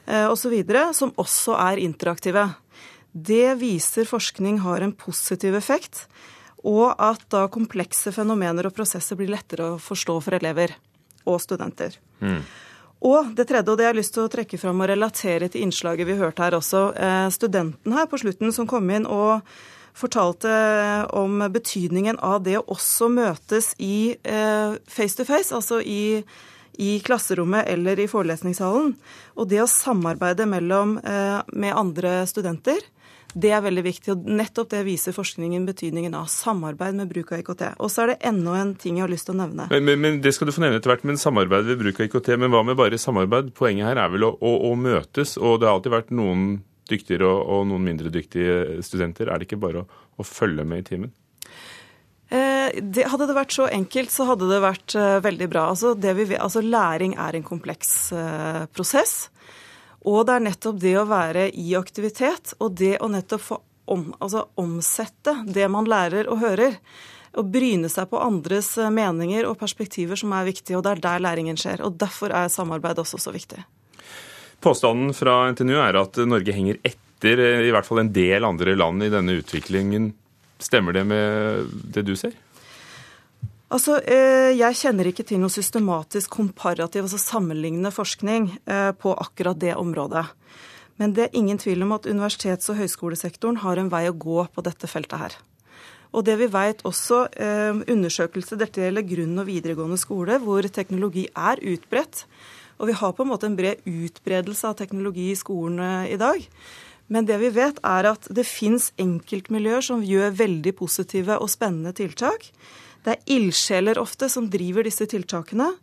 eh, 0.05 0.29
osv. 0.29 0.53
som 0.93 1.12
også 1.19 1.57
er 1.60 1.81
interaktive. 1.83 2.45
Det 3.12 3.57
viser 3.60 4.07
forskning 4.07 4.62
har 4.63 4.86
en 4.86 4.93
positiv 4.95 5.57
effekt 5.57 6.05
og 6.63 6.96
at 7.01 7.24
da 7.34 7.46
komplekse 7.51 8.13
fenomener 8.15 8.67
og 8.67 8.75
prosesser 8.75 9.20
blir 9.20 9.32
lettere 9.34 9.74
å 9.74 9.82
forstå 9.82 10.20
for 10.24 10.38
elever 10.38 10.75
og 11.27 11.41
studenter. 11.43 11.98
Mm. 12.24 12.39
Og 13.03 13.34
det 13.36 13.50
tredje, 13.50 13.67
og 13.67 13.77
det 13.77 13.84
jeg 13.84 13.91
har 13.91 14.00
lyst 14.00 14.15
til 14.15 14.24
å 14.24 14.32
trekke 14.32 14.60
fram 14.60 14.79
og 14.79 14.88
relatere 14.93 15.50
til 15.51 15.65
innslaget 15.65 16.08
vi 16.08 16.15
hørte 16.20 16.46
her 16.46 16.55
også, 16.55 16.84
eh, 16.96 17.27
studenten 17.36 17.96
her 17.96 18.08
på 18.08 18.20
slutten 18.22 18.53
som 18.55 18.67
kom 18.67 18.89
inn 18.89 19.05
og 19.05 19.43
fortalte 19.93 20.50
om 21.13 21.43
betydningen 21.53 22.17
av 22.24 22.41
det 22.48 22.58
å 22.58 22.65
også 22.74 23.12
møtes 23.13 23.74
i 23.77 24.15
eh, 24.24 24.79
face 24.88 25.20
to 25.20 25.25
face, 25.27 25.51
altså 25.53 25.82
i, 25.84 26.24
i 26.82 26.98
klasserommet 27.06 27.68
eller 27.70 28.00
i 28.00 28.10
forelesningssalen. 28.10 28.96
Og 29.38 29.50
det 29.50 29.62
å 29.63 29.70
samarbeide 29.70 30.48
mellom, 30.50 30.98
eh, 31.03 31.42
med 31.53 31.75
andre 31.77 32.24
studenter, 32.30 32.82
det 33.34 33.50
er 33.50 33.63
veldig 33.65 33.84
viktig. 33.84 34.12
og 34.13 34.25
Nettopp 34.30 34.70
det 34.70 34.84
viser 34.86 35.15
forskningen 35.15 35.65
betydningen 35.65 36.13
av. 36.13 36.27
Samarbeid 36.30 36.96
med 36.96 37.10
bruk 37.10 37.32
av 37.32 37.39
IKT. 37.42 37.63
Og 37.80 37.89
så 37.89 38.03
er 38.03 38.13
det 38.13 38.20
enda 38.30 38.58
en 38.60 38.75
ting 38.75 38.98
jeg 38.98 39.08
har 39.08 39.10
lyst 39.10 39.25
til 39.25 39.36
å 39.36 39.42
nevne. 39.42 39.68
Men, 39.72 39.86
men, 39.86 40.01
men 40.01 40.22
Det 40.22 40.34
skal 40.36 40.48
du 40.48 40.53
få 40.53 40.62
nevne 40.62 40.77
etter 40.77 40.94
hvert, 40.94 41.03
men 41.03 41.18
samarbeid 41.18 41.65
ved 41.65 41.82
bruk 41.82 42.00
av 42.00 42.08
IKT. 42.08 42.38
Men 42.38 42.53
hva 42.53 42.63
med 42.65 42.77
bare 42.77 43.00
samarbeid? 43.01 43.53
Poenget 43.58 43.89
her 43.89 44.03
er 44.06 44.13
vel 44.13 44.30
å, 44.30 44.36
å, 44.38 44.53
å 44.70 44.75
møtes, 44.77 45.38
og 45.38 45.60
det 45.60 45.70
har 45.70 45.80
alltid 45.80 45.96
vært 45.96 46.13
noen 46.13 46.62
dyktigere 46.89 47.25
og, 47.25 47.42
og, 47.48 47.68
noen 47.72 47.86
mindre 47.89 48.13
dyktige 48.13 48.84
studenter. 48.86 49.32
Er 49.32 49.39
det 49.39 49.50
ikke 49.50 49.62
bare 49.63 49.84
å, 49.84 50.01
å 50.20 50.27
følge 50.27 50.65
med 50.68 50.84
i 50.84 50.88
timen? 50.94 51.13
Eh, 52.30 52.80
det, 52.82 53.08
hadde 53.12 53.27
det 53.30 53.38
vært 53.38 53.56
så 53.56 53.68
enkelt, 53.68 54.13
så 54.13 54.30
hadde 54.32 54.48
det 54.50 54.62
vært 54.63 54.96
uh, 54.98 55.20
veldig 55.24 55.50
bra. 55.51 55.68
Altså, 55.74 55.94
vi, 55.96 56.30
altså, 56.38 56.63
læring 56.63 57.18
er 57.20 57.36
en 57.36 57.46
kompleks 57.46 58.12
uh, 58.15 58.63
prosess. 58.74 59.27
Og 60.03 60.25
det 60.27 60.36
er 60.36 60.48
nettopp 60.50 60.80
det 60.84 60.98
å 61.00 61.08
være 61.08 61.50
i 61.56 61.75
aktivitet, 61.80 62.56
og 62.60 62.75
det 62.80 62.98
å 63.00 63.12
nettopp 63.12 63.44
få 63.44 63.60
om, 63.86 64.13
altså 64.20 64.48
omsette 64.60 65.36
det 65.48 65.68
man 65.72 65.88
lærer 65.89 66.30
og 66.32 66.42
hører. 66.44 66.77
Og 67.34 67.50
bryne 67.50 67.89
seg 67.89 68.12
på 68.12 68.20
andres 68.22 68.75
eh, 68.77 68.92
meninger 68.94 69.48
og 69.50 69.58
perspektiver 69.58 70.20
som 70.20 70.36
er 70.38 70.46
viktige. 70.46 70.77
Og 70.77 70.84
det 70.86 70.92
er 70.92 71.03
der 71.08 71.24
læringen 71.24 71.58
skjer. 71.58 71.82
Og 71.82 71.98
derfor 71.98 72.34
er 72.36 72.51
samarbeid 72.53 73.01
også 73.01 73.18
så 73.22 73.34
viktig. 73.34 73.63
Påstanden 74.63 75.15
fra 75.18 75.48
NTNU 75.51 75.74
er 75.82 75.98
at 76.00 76.20
Norge 76.30 76.53
henger 76.56 76.77
etter 76.86 77.42
eh, 77.42 77.63
i 77.65 77.72
hvert 77.74 77.89
fall 77.89 78.03
en 78.03 78.13
del 78.13 78.46
andre 78.46 78.77
land 78.77 79.08
i 79.08 79.10
denne 79.12 79.39
utviklingen. 79.42 80.12
Stemmer 80.63 80.96
det 80.96 81.03
med 81.08 81.72
det 81.93 82.05
du 82.08 82.15
ser? 82.15 82.36
Altså, 83.74 83.98
eh, 84.05 84.53
Jeg 84.53 84.77
kjenner 84.77 85.10
ikke 85.10 85.25
til 85.25 85.41
noe 85.41 85.50
systematisk 85.50 86.29
komparativ, 86.29 87.08
altså 87.08 87.17
sammenlignende 87.17 87.91
forskning 87.91 88.51
eh, 88.70 88.91
på 88.93 89.15
akkurat 89.17 89.58
det 89.58 89.74
området. 89.75 90.27
Men 91.01 91.13
det 91.13 91.24
er 91.25 91.39
ingen 91.39 91.58
tvil 91.58 91.82
om 91.82 91.96
at 91.96 92.05
universitets- 92.05 92.70
og 92.70 92.77
høyskolesektoren 92.77 93.58
har 93.63 93.82
en 93.82 93.89
vei 93.89 94.05
å 94.08 94.13
gå 94.13 94.46
på 94.53 94.63
dette 94.63 94.88
feltet 94.88 95.17
her. 95.17 95.38
Og 96.13 96.22
det 96.27 96.38
vi 96.38 96.46
vet 96.46 96.84
også, 96.86 97.25
undersøkelse, 97.34 97.89
undersøkelser, 97.89 98.60
dette 98.62 98.84
gjelder 98.84 99.08
grunn- 99.10 99.39
og 99.41 99.48
videregående 99.50 99.98
skole, 99.98 100.38
hvor 100.38 100.62
teknologi 100.70 101.25
er 101.34 101.58
utbredt. 101.58 102.25
Og 102.77 102.91
vi 102.91 102.93
har 102.93 103.13
på 103.17 103.25
en 103.25 103.32
måte 103.32 103.50
en 103.50 103.58
bred 103.58 103.82
utbredelse 103.89 104.70
av 104.70 104.77
teknologi 104.77 105.32
i 105.32 105.39
skolen 105.39 106.05
i 106.05 106.17
dag. 106.22 106.46
Men 107.12 107.27
det 107.27 107.38
vi 107.41 107.51
vet, 107.53 107.79
er 107.83 108.07
at 108.13 108.27
det 108.31 108.45
fins 108.48 108.91
enkeltmiljøer 109.01 109.83
som 109.86 110.03
gjør 110.05 110.33
veldig 110.39 110.74
positive 110.79 111.38
og 111.38 111.51
spennende 111.51 111.93
tiltak. 111.98 112.48
Det 113.03 113.17
er 113.17 113.36
ildsjeler 113.36 114.00
ofte 114.00 114.29
som 114.31 114.48
driver 114.51 114.88
disse 114.88 115.05
tiltakene, 115.12 115.74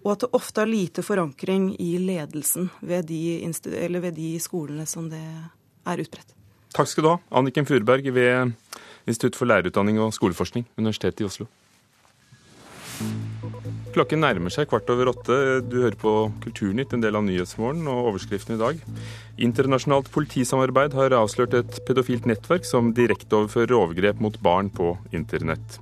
og 0.00 0.12
at 0.14 0.24
det 0.24 0.30
ofte 0.36 0.62
har 0.62 0.70
lite 0.70 1.04
forankring 1.04 1.74
i 1.76 1.92
ledelsen 2.00 2.70
ved 2.80 3.10
de, 3.10 3.40
ved 4.00 4.14
de 4.16 4.30
skolene 4.40 4.86
som 4.88 5.10
det 5.12 5.20
er 5.20 6.00
utbredt. 6.00 6.36
Takk 6.72 6.88
skal 6.88 7.04
du 7.04 7.10
ha, 7.12 7.18
Anniken 7.34 7.66
Furberg 7.68 8.06
ved 8.14 8.54
Institutt 9.08 9.36
for 9.36 9.50
lærerutdanning 9.50 10.00
og 10.00 10.14
skoleforskning, 10.16 10.64
Universitetet 10.78 11.24
i 11.24 11.28
Oslo. 11.28 11.50
Klokken 13.90 14.20
nærmer 14.22 14.52
seg 14.54 14.68
kvart 14.70 14.90
over 14.92 15.10
åtte. 15.10 15.36
Du 15.66 15.80
hører 15.80 15.96
på 15.98 16.12
Kulturnytt, 16.44 16.92
en 16.94 17.02
del 17.02 17.16
av 17.18 17.24
Nyhetsmorgen 17.26 17.88
og 17.90 18.12
overskriften 18.12 18.54
i 18.54 18.60
dag. 18.60 18.78
Internasjonalt 19.42 20.12
politisamarbeid 20.14 20.94
har 20.94 21.16
avslørt 21.18 21.56
et 21.58 21.80
pedofilt 21.88 22.28
nettverk 22.30 22.68
som 22.68 22.92
direkteoverfører 22.94 23.74
overgrep 23.74 24.22
mot 24.22 24.38
barn 24.46 24.70
på 24.70 24.92
internett. 25.10 25.80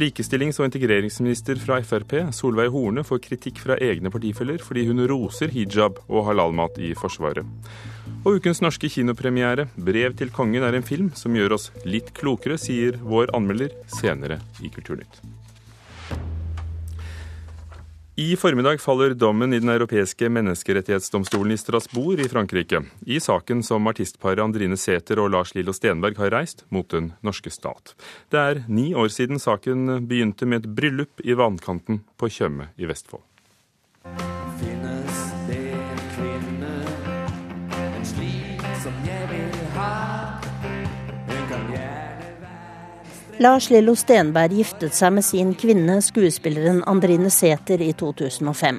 Likestillings- 0.00 0.56
og 0.58 0.70
integreringsminister 0.70 1.60
fra 1.60 1.76
Frp, 1.84 2.16
Solveig 2.34 2.72
Horne, 2.74 3.04
får 3.06 3.20
kritikk 3.28 3.60
fra 3.62 3.76
egne 3.76 4.10
partifeller 4.10 4.64
fordi 4.64 4.88
hun 4.88 5.04
roser 5.06 5.52
hijab 5.54 6.00
og 6.08 6.24
halalmat 6.30 6.80
i 6.80 6.94
Forsvaret. 6.98 7.44
Og 8.24 8.40
ukens 8.40 8.64
norske 8.64 8.88
kinopremiere, 8.88 9.68
'Brev 9.76 10.16
til 10.16 10.32
kongen', 10.32 10.64
er 10.64 10.74
en 10.74 10.82
film 10.82 11.12
som 11.14 11.36
gjør 11.36 11.60
oss 11.60 11.70
litt 11.84 12.14
klokere, 12.16 12.58
sier 12.58 12.96
vår 12.96 13.36
anmelder 13.36 13.70
senere 13.86 14.40
i 14.64 14.72
Kulturnytt. 14.72 15.43
I 18.16 18.36
formiddag 18.36 18.80
faller 18.80 19.10
dommen 19.14 19.52
i 19.52 19.58
Den 19.58 19.68
europeiske 19.68 20.28
menneskerettighetsdomstolen 20.30 21.50
i 21.52 21.56
Strasbourg 21.58 22.20
i 22.22 22.28
Frankrike, 22.30 22.84
i 23.10 23.18
saken 23.20 23.62
som 23.66 23.90
artistparet 23.90 24.38
Andrine 24.38 24.78
Sæther 24.78 25.18
og 25.18 25.32
Lars 25.34 25.50
Lillo 25.56 25.74
Stenberg 25.74 26.20
har 26.22 26.30
reist 26.30 26.62
mot 26.70 26.86
den 26.94 27.10
norske 27.26 27.50
stat. 27.50 27.96
Det 28.30 28.38
er 28.38 28.62
ni 28.68 28.92
år 28.94 29.10
siden 29.10 29.42
saken 29.42 30.06
begynte 30.06 30.46
med 30.46 30.62
et 30.62 30.70
bryllup 30.76 31.26
i 31.26 31.34
vannkanten 31.34 32.04
på 32.14 32.30
Tjøme 32.30 32.70
i 32.78 32.86
Vestfold. 32.86 33.26
Lars 43.38 43.70
Lillo 43.70 43.96
Stenberg 43.98 44.52
giftet 44.54 44.94
seg 44.94 45.10
med 45.16 45.24
sin 45.26 45.48
kvinne, 45.58 45.96
skuespilleren 46.06 46.84
Andrine 46.86 47.32
Sæther, 47.34 47.80
i 47.82 47.90
2005. 47.98 48.76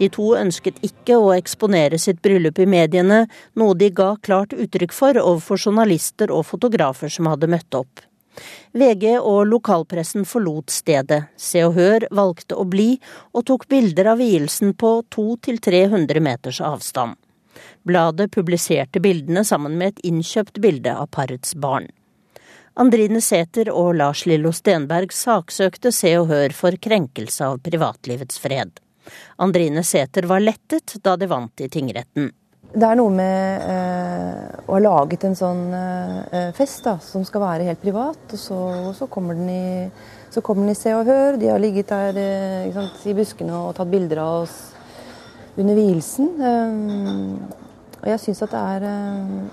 De 0.00 0.08
to 0.10 0.32
ønsket 0.34 0.80
ikke 0.84 1.14
å 1.14 1.28
eksponere 1.36 1.98
sitt 2.02 2.18
bryllup 2.22 2.58
i 2.58 2.66
mediene, 2.66 3.20
noe 3.54 3.76
de 3.78 3.92
ga 3.94 4.08
klart 4.26 4.56
uttrykk 4.56 4.92
for 4.92 5.20
overfor 5.22 5.62
journalister 5.68 6.32
og 6.34 6.48
fotografer 6.48 7.12
som 7.14 7.30
hadde 7.30 7.48
møtt 7.52 7.78
opp. 7.78 8.02
VG 8.74 9.14
og 9.20 9.46
lokalpressen 9.52 10.26
forlot 10.28 10.74
stedet. 10.74 11.22
Se 11.38 11.62
og 11.64 11.78
Hør 11.78 12.08
valgte 12.10 12.58
å 12.58 12.66
bli, 12.66 12.96
og 13.38 13.46
tok 13.46 13.68
bilder 13.70 14.10
av 14.16 14.18
vielsen 14.18 14.74
på 14.74 14.96
200-300 15.14 16.24
meters 16.26 16.58
avstand. 16.60 17.14
Bladet 17.86 18.32
publiserte 18.34 18.98
bildene 19.00 19.46
sammen 19.46 19.78
med 19.78 19.94
et 19.94 20.04
innkjøpt 20.10 20.58
bilde 20.58 20.90
av 20.90 21.06
parets 21.14 21.54
barn. 21.54 21.86
Andrine 22.76 23.22
Sæther 23.24 23.70
og 23.72 23.94
Lars 23.96 24.26
Lillo 24.28 24.50
Stenberg 24.52 25.14
saksøkte 25.16 25.88
Se 25.96 26.10
og 26.20 26.26
Hør 26.28 26.52
for 26.52 26.76
krenkelse 26.76 27.46
av 27.46 27.62
privatlivets 27.64 28.36
fred. 28.36 28.74
Andrine 29.40 29.80
Sæther 29.80 30.28
var 30.28 30.42
lettet 30.44 30.98
da 31.00 31.14
de 31.16 31.28
vant 31.30 31.64
i 31.64 31.70
tingretten. 31.72 32.28
Det 32.76 32.84
er 32.84 32.98
noe 33.00 33.14
med 33.16 33.64
eh, 33.72 34.60
å 34.66 34.74
ha 34.74 34.82
laget 34.84 35.24
en 35.24 35.38
sånn 35.38 35.64
eh, 35.72 36.52
fest 36.52 36.84
da, 36.84 36.98
som 37.00 37.24
skal 37.24 37.46
være 37.46 37.70
helt 37.70 37.80
privat, 37.80 38.28
og 38.28 38.42
så, 38.44 38.60
så, 38.98 39.08
kommer, 39.08 39.38
den 39.38 39.48
i, 39.48 39.88
så 40.34 40.44
kommer, 40.44 40.66
den 40.66 40.76
i, 40.76 40.76
Se 40.76 40.92
og 40.92 41.08
Hør. 41.08 41.40
De 41.40 41.48
har 41.48 41.62
ligget 41.62 41.88
der 41.94 42.20
eh, 42.20 42.72
sant, 42.76 43.00
i 43.08 43.16
buskene 43.16 43.56
og 43.56 43.76
tatt 43.78 43.88
bilder 43.88 44.20
av 44.20 44.42
oss 44.42 44.58
under 45.56 45.78
vielsen. 45.80 46.34
Um, 46.36 47.46
og 48.02 48.10
jeg 48.12 48.20
syns 48.20 48.44
at 48.44 48.52
det 48.52 48.66
er 48.76 48.90
um, 48.90 49.46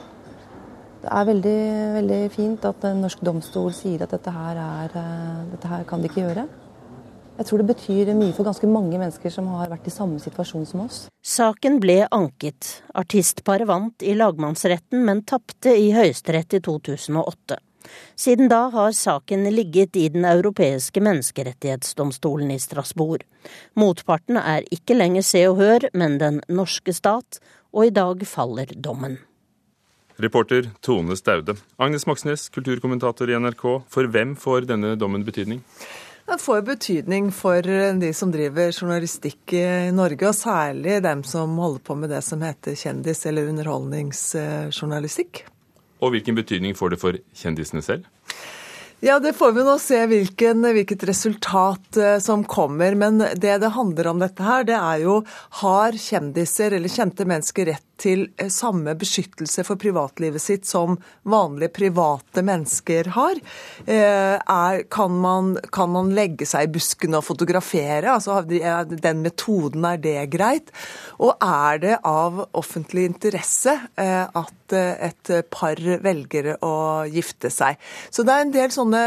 det 1.03 1.11
er 1.11 1.25
veldig, 1.27 1.61
veldig 1.97 2.19
fint 2.31 2.65
at 2.67 2.85
en 2.87 3.01
norsk 3.03 3.23
domstol 3.27 3.73
sier 3.75 4.05
at 4.05 4.13
dette 4.15 4.31
her, 4.31 4.59
er, 4.59 4.93
eh, 4.95 5.41
dette 5.51 5.67
her 5.67 5.83
kan 5.83 6.01
de 6.01 6.07
ikke 6.07 6.23
gjøre. 6.23 6.45
Jeg 7.33 7.45
tror 7.49 7.57
det 7.59 7.75
betyr 7.75 8.13
mye 8.15 8.31
for 8.31 8.45
ganske 8.45 8.67
mange 8.69 8.93
mennesker 9.01 9.31
som 9.33 9.47
har 9.57 9.67
vært 9.67 9.87
i 9.89 9.91
samme 9.91 10.21
situasjon 10.21 10.67
som 10.69 10.83
oss. 10.85 11.07
Saken 11.25 11.79
ble 11.81 12.07
anket. 12.13 12.83
Artistparet 12.93 13.67
vant 13.67 14.05
i 14.05 14.13
lagmannsretten, 14.13 15.03
men 15.03 15.23
tapte 15.23 15.73
i 15.73 15.91
Høyesterett 15.91 16.53
i 16.53 16.61
2008. 16.61 17.57
Siden 18.15 18.47
da 18.47 18.69
har 18.69 18.95
saken 18.95 19.43
ligget 19.51 19.97
i 19.99 20.07
Den 20.09 20.23
europeiske 20.23 21.01
menneskerettighetsdomstolen 21.01 22.53
i 22.53 22.59
Strasbourg. 22.59 23.25
Motparten 23.75 24.37
er 24.37 24.63
ikke 24.71 24.95
lenger 24.95 25.21
Se 25.21 25.43
og 25.49 25.57
Hør, 25.57 25.89
men 25.93 26.17
den 26.21 26.41
norske 26.47 26.93
stat, 26.93 27.41
og 27.73 27.87
i 27.89 27.89
dag 27.89 28.23
faller 28.29 28.71
dommen. 28.77 29.17
Reporter 30.17 30.69
Tone 30.81 31.17
Staude. 31.17 31.55
Agnes 31.77 32.05
Moxnes, 32.05 32.49
kulturkommentator 32.49 33.29
i 33.29 33.37
NRK. 33.39 33.65
For 33.89 34.09
hvem 34.09 34.35
får 34.39 34.67
denne 34.69 34.95
dommen 34.99 35.25
betydning? 35.25 35.61
Den 36.25 36.39
får 36.39 36.61
betydning 36.61 37.31
for 37.35 37.61
de 37.99 38.13
som 38.15 38.31
driver 38.31 38.71
journalistikk 38.71 39.53
i 39.59 39.91
Norge, 39.91 40.29
og 40.29 40.37
særlig 40.37 41.01
dem 41.03 41.23
som 41.27 41.57
holder 41.59 41.83
på 41.83 41.97
med 41.99 42.13
det 42.15 42.21
som 42.23 42.41
heter 42.41 42.77
kjendis- 42.79 43.25
eller 43.27 43.49
underholdningsjournalistikk. 43.51 45.43
Og 45.99 46.15
hvilken 46.15 46.35
betydning 46.35 46.75
får 46.79 46.93
det 46.93 46.99
for 47.01 47.19
kjendisene 47.35 47.83
selv? 47.83 48.07
Ja, 49.03 49.17
det 49.19 49.33
får 49.35 49.51
vi 49.51 49.63
nå 49.67 49.73
se 49.83 49.97
hvilken, 50.07 50.63
hvilket 50.63 51.03
resultat 51.09 51.97
eh, 51.99 52.19
som 52.23 52.45
kommer. 52.47 52.95
Men 52.95 53.19
det 53.19 53.57
det 53.59 53.71
handler 53.75 54.07
om 54.13 54.21
dette 54.23 54.43
her, 54.47 54.63
det 54.63 54.77
er 54.77 55.01
jo 55.03 55.17
har 55.59 55.91
kjendiser 55.99 56.71
eller 56.77 56.87
kjente 56.87 57.27
mennesker 57.27 57.67
rett 57.73 57.92
til 58.01 58.25
eh, 58.37 58.49
samme 58.51 58.95
beskyttelse 58.99 59.65
for 59.67 59.79
privatlivet 59.79 60.41
sitt 60.41 60.67
som 60.69 60.97
vanlige 61.29 61.73
private 61.77 62.43
mennesker 62.45 63.11
har? 63.15 63.39
Eh, 63.85 64.37
er, 64.39 64.83
kan, 64.93 65.13
man, 65.23 65.55
kan, 65.73 65.93
man, 65.93 66.13
legge 66.13 66.47
seg 66.49 66.67
i 66.67 66.73
buskene 66.73 67.19
og 67.19 67.27
fotografere? 67.27 68.15
Altså, 68.15 68.41
den 68.43 69.23
metoden, 69.23 69.85
er 69.87 70.01
det 70.01 70.17
greit? 70.33 70.73
Og 71.23 71.35
er 71.37 71.81
det 71.83 71.99
av 72.07 72.43
offentlig 72.53 73.07
interesse 73.11 73.77
eh, 73.99 74.25
at 74.25 74.51
et 74.73 75.29
par 75.53 75.77
velger 76.01 76.55
å 76.65 77.05
gifte 77.05 77.51
seg? 77.53 77.77
Så 78.09 78.23
det 78.25 78.33
er 78.33 78.45
en 78.45 78.53
del 78.55 78.71
sånne 78.73 79.01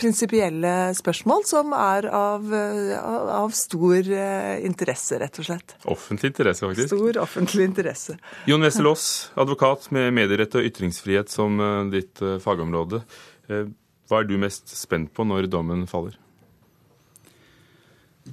prinsipielle 0.00 0.72
spørsmål 0.98 1.44
som 1.46 1.70
er 1.76 2.08
av, 2.10 2.48
av 2.50 3.54
stor 3.54 4.10
interesse, 4.10 5.20
rett 5.22 5.38
og 5.38 5.46
slett. 5.46 5.76
Offentlig 5.86 6.32
interesse, 6.32 6.66
faktisk. 6.66 6.90
Stor 6.90 7.20
offentlig 7.22 7.68
interesse. 7.70 8.18
Jon 8.44 8.60
Wessel 8.60 8.86
Aas, 8.86 9.30
advokat 9.40 9.86
med 9.94 10.12
medierett 10.12 10.54
og 10.58 10.66
ytringsfrihet 10.68 11.32
som 11.32 11.56
eh, 11.60 11.80
ditt 11.94 12.20
eh, 12.20 12.36
fagområde. 12.42 13.00
Eh, 13.48 13.70
hva 14.10 14.20
er 14.20 14.28
du 14.28 14.34
mest 14.40 14.68
spent 14.76 15.14
på 15.16 15.24
når 15.28 15.48
dommen 15.52 15.86
faller? 15.90 16.18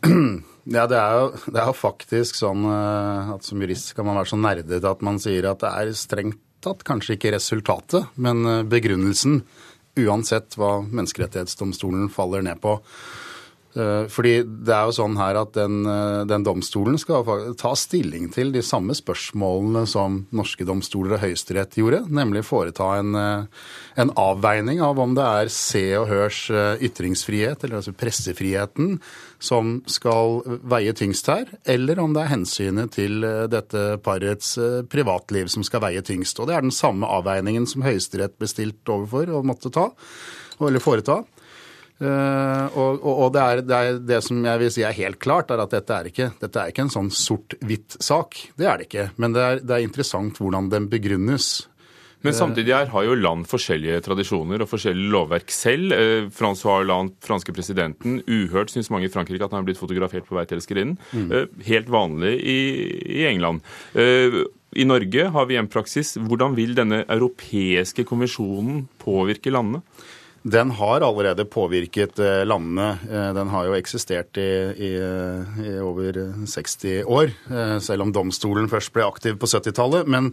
Ja, 0.62 0.84
det 0.86 0.94
er, 0.94 1.16
jo, 1.18 1.30
det 1.50 1.58
er 1.58 1.72
jo 1.72 1.74
faktisk 1.74 2.36
sånn 2.38 2.68
at 2.70 3.48
som 3.48 3.64
jurist 3.64 3.96
kan 3.98 4.06
man 4.06 4.20
være 4.20 4.30
så 4.30 4.38
nerdete 4.38 4.92
at 4.94 5.00
man 5.02 5.18
sier 5.20 5.48
at 5.50 5.64
det 5.64 5.72
er 5.74 5.90
strengt 5.98 6.38
tatt 6.62 6.84
kanskje 6.86 7.16
ikke 7.16 7.32
resultatet, 7.34 8.12
men 8.22 8.46
begrunnelsen, 8.70 9.40
uansett 9.98 10.54
hva 10.62 10.76
Menneskerettighetsdomstolen 10.86 12.12
faller 12.14 12.46
ned 12.46 12.62
på. 12.62 12.76
Eh, 13.72 14.06
fordi 14.12 14.34
det 14.44 14.74
er 14.76 14.90
jo 14.90 14.96
sånn 14.98 15.14
her 15.16 15.38
at 15.40 15.54
den, 15.56 15.86
eh, 15.88 16.24
den, 16.28 16.44
domstolen 16.44 16.98
skal 17.00 17.24
ta 17.56 17.72
stilling 17.80 18.28
til 18.34 18.52
de 18.52 18.60
samme 18.60 18.92
spørsmålene 18.98 19.86
som 19.88 20.26
norske 20.36 20.68
domstoler 20.68 21.16
og 21.16 21.24
Høyesterett 21.24 21.78
gjorde, 21.80 22.02
nemlig 22.12 22.44
foreta 22.44 23.00
en, 23.00 23.16
eh, 23.16 23.46
en, 23.96 24.12
avveining 24.12 24.82
av 24.84 25.00
om 25.00 25.16
det 25.16 25.24
er 25.24 25.48
Se 25.48 25.86
og 25.96 26.10
Hørs 26.10 26.52
ytringsfrihet, 26.52 27.64
eller 27.64 27.80
altså 27.80 27.96
pressefriheten, 27.96 29.00
som 29.40 29.82
skal 29.88 30.42
veie 30.64 30.92
tyngst 30.92 31.28
her, 31.28 31.46
eller 31.66 32.00
om 32.00 32.14
det 32.14 32.24
er 32.24 32.36
hensynet 32.36 32.92
til 32.92 33.22
dette 33.50 33.98
parets 34.04 34.58
privatliv 34.90 35.48
som 35.48 35.64
skal 35.64 35.82
veie 35.82 36.02
tyngst. 36.02 36.40
Og 36.40 36.48
det 36.48 36.56
er 36.56 36.62
den 36.62 36.76
samme 36.76 37.08
avveiningen 37.08 37.66
som 37.66 37.82
Høyesterett 37.82 38.38
bestilt 38.38 38.84
overfor 38.86 39.32
og 39.32 39.46
måtte 39.46 39.72
ta, 39.72 39.90
eller 40.60 40.80
foreta. 40.80 41.24
Uh, 42.02 42.66
og, 42.82 43.04
og 43.06 43.28
det, 43.36 43.42
er, 43.42 43.60
det, 43.62 43.78
er, 43.78 43.98
det, 44.10 44.22
som 44.26 44.40
jeg 44.42 44.62
vil 44.64 44.72
si 44.74 44.86
er 44.88 44.96
helt 44.98 45.20
klart, 45.22 45.52
er 45.54 45.62
at 45.62 45.74
dette 45.74 45.98
er 45.98 46.10
ikke, 46.10 46.32
dette 46.42 46.62
er 46.62 46.72
ikke 46.74 46.88
en 46.88 46.96
sånn 46.96 47.12
sort-hvitt 47.14 48.00
sak. 48.02 48.40
Det 48.58 48.66
er 48.66 48.82
det 48.82 48.90
ikke. 48.90 49.12
Men 49.22 49.36
det 49.38 49.44
er, 49.46 49.62
det 49.62 49.76
er 49.78 49.86
interessant 49.86 50.42
hvordan 50.42 50.72
den 50.74 50.90
begrunnes. 50.90 51.54
Men 52.22 52.36
samtidig 52.38 52.74
her 52.76 52.90
har 52.94 53.06
jo 53.06 53.18
land 53.18 53.48
forskjellige 53.50 54.02
tradisjoner 54.06 54.62
og 54.62 54.70
forskjellige 54.70 55.10
lovverk 55.14 55.54
selv. 55.54 55.94
Eh, 55.96 56.28
Francois 56.34 56.84
Hollande, 56.84 57.16
franske 57.26 57.54
presidenten, 57.56 58.20
uhørt 58.30 58.74
syns 58.74 58.92
mange 58.94 59.10
i 59.10 59.14
Frankrike 59.14 59.48
at 59.48 59.54
han 59.56 59.64
er 59.64 59.70
blitt 59.72 59.82
fotografert 59.82 60.28
på 60.28 60.38
vei 60.38 60.46
til 60.46 60.60
elskerinnen. 60.60 61.00
Mm. 61.12 61.28
Eh, 61.34 61.48
helt 61.66 61.90
vanlig 61.92 62.36
i, 62.38 62.60
i 63.22 63.26
England. 63.32 63.66
Eh, 63.98 64.44
I 64.78 64.86
Norge 64.88 65.28
har 65.34 65.50
vi 65.50 65.58
en 65.60 65.70
praksis. 65.72 66.14
Hvordan 66.22 66.54
vil 66.60 66.78
denne 66.78 67.02
europeiske 67.08 68.06
konvensjonen 68.08 68.86
påvirke 69.02 69.54
landene? 69.54 69.82
Den 70.44 70.72
har 70.72 71.04
allerede 71.06 71.46
påvirket 71.46 72.20
eh, 72.20 72.46
landene. 72.46 72.98
Eh, 73.12 73.34
den 73.34 73.52
har 73.54 73.68
jo 73.68 73.76
eksistert 73.78 74.40
i, 74.42 74.48
i, 74.74 74.90
i, 75.62 75.74
over 75.86 76.18
60 76.50 77.04
år, 77.06 77.30
eh, 77.52 77.76
selv 77.78 78.08
om 78.08 78.14
domstolen 78.16 78.70
først 78.72 78.94
ble 78.96 79.06
aktiv 79.06 79.38
på 79.38 79.50
70-tallet. 79.52 80.10
Men, 80.10 80.32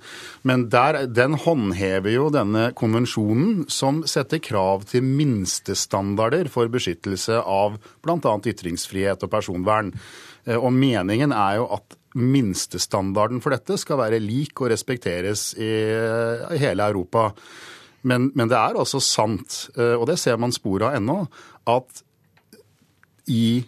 men 0.48 0.64
der, 0.72 1.02
den 1.12 1.36
håndhever 1.36 2.14
jo 2.14 2.30
denne 2.32 2.70
konvensjonen 2.78 3.66
som 3.68 4.00
setter 4.08 4.40
krav 4.40 4.88
til 4.88 5.04
minstestandarder 5.04 6.48
for 6.48 6.72
beskyttelse 6.72 7.42
av 7.44 7.76
bl.a. 8.00 8.36
ytringsfrihet 8.48 9.28
og 9.28 9.32
personvern. 9.36 9.92
Og 10.48 10.70
meningen 10.72 11.34
er 11.36 11.58
jo 11.60 11.68
at 11.76 11.98
minstestandarden 12.16 13.42
for 13.44 13.52
dette 13.52 13.76
skal 13.76 14.00
være 14.00 14.24
lik 14.24 14.56
og 14.62 14.72
respekteres 14.72 15.50
i, 15.60 15.68
hele 16.56 16.88
Europa. 16.88 17.34
Men, 18.02 18.30
men, 18.34 18.50
det 18.50 18.58
er 18.58 18.78
også 18.78 19.00
sant, 19.02 19.64
eh, 19.76 19.96
og 19.96 20.06
det 20.10 20.18
ser 20.20 20.38
man 20.40 20.54
spor 20.54 20.84
av 20.86 20.98
ennå, 20.98 21.24
at 21.68 22.04
i 23.28 23.64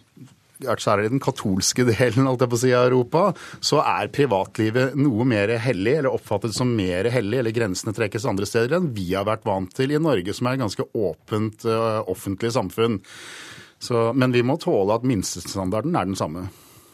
særlig 0.61 1.09
den 1.09 1.21
katolske 1.21 1.85
delen 1.89 2.27
av 2.29 2.41
Europa, 2.41 3.33
så 3.59 3.81
er 3.81 4.11
privatlivet 4.13 4.95
noe 4.95 5.25
mer 5.25 5.55
hellig, 5.57 5.97
eller 5.99 6.13
oppfattet 6.13 6.55
som 6.55 6.69
mer 6.75 7.09
hellig, 7.09 7.39
eller 7.39 7.55
grensene 7.55 7.93
trekkes 7.93 8.25
andre 8.29 8.45
steder 8.45 8.77
enn 8.77 8.91
vi 8.93 9.13
har 9.13 9.25
vært 9.25 9.45
vant 9.45 9.73
til 9.73 9.91
i 9.91 10.01
Norge, 10.01 10.33
som 10.33 10.47
er 10.47 10.57
et 10.57 10.63
ganske 10.63 10.85
åpent 10.93 11.65
uh, 11.65 12.01
offentlig 12.07 12.53
samfunn. 12.53 13.01
Så, 13.81 14.11
men 14.13 14.31
vi 14.31 14.43
må 14.45 14.59
tåle 14.61 14.93
at 14.93 15.07
minstestandarden 15.07 15.95
er 15.97 16.05
den 16.05 16.19
samme. 16.19 16.47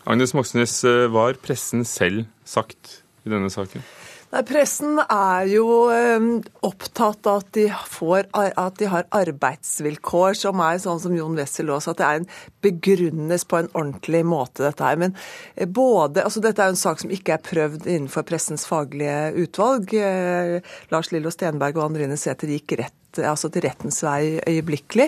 Agnes 0.08 0.32
Moxnes, 0.32 0.80
var 0.88 1.10
hva 1.12 1.26
har 1.28 1.42
pressen 1.44 1.84
selv 1.84 2.30
sagt 2.48 3.02
i 3.28 3.34
denne 3.34 3.52
saken? 3.52 3.84
Nei, 4.28 4.42
Pressen 4.44 4.98
er 5.00 5.46
jo 5.48 5.88
eh, 5.88 6.26
opptatt 6.68 7.30
av 7.32 7.46
at 7.46 7.52
de, 7.56 7.70
får, 7.88 8.26
at 8.36 8.76
de, 8.76 8.90
har 8.92 9.06
arbeidsvilkår 9.16 10.36
som 10.36 10.60
er 10.66 10.82
sånn 10.84 11.00
som 11.00 11.16
Jon 11.16 11.38
Wessel 11.40 11.72
også, 11.72 11.94
at 11.94 12.02
det 12.02 12.08
er 12.10 12.20
en 12.20 12.28
begrunnes 12.66 13.48
på 13.48 13.62
en 13.62 13.72
ordentlig 13.72 14.26
måte, 14.28 14.66
dette 14.66 14.84
her. 14.84 15.00
Men 15.00 15.16
eh, 15.56 15.64
både, 15.64 16.26
altså 16.28 16.44
dette 16.44 16.60
er 16.60 16.74
jo 16.74 16.76
en 16.76 16.82
sak 16.84 17.06
som 17.06 17.16
ikke 17.16 17.38
er 17.38 17.46
prøvd 17.48 17.88
innenfor 17.88 18.28
pressens 18.28 18.68
faglige 18.68 19.32
utvalg. 19.46 19.96
Eh, 19.96 20.76
Lars 20.92 21.14
Lillo 21.16 21.32
Stenberg 21.32 21.80
og 21.80 21.88
Andrine 21.88 22.20
Sæther 22.20 22.52
gikk 22.52 22.76
rett 22.82 22.97
altså 23.26 23.50
til 23.54 23.66
rettens 23.66 24.02
vei 24.06 24.38
øyeblikkelig. 24.48 25.08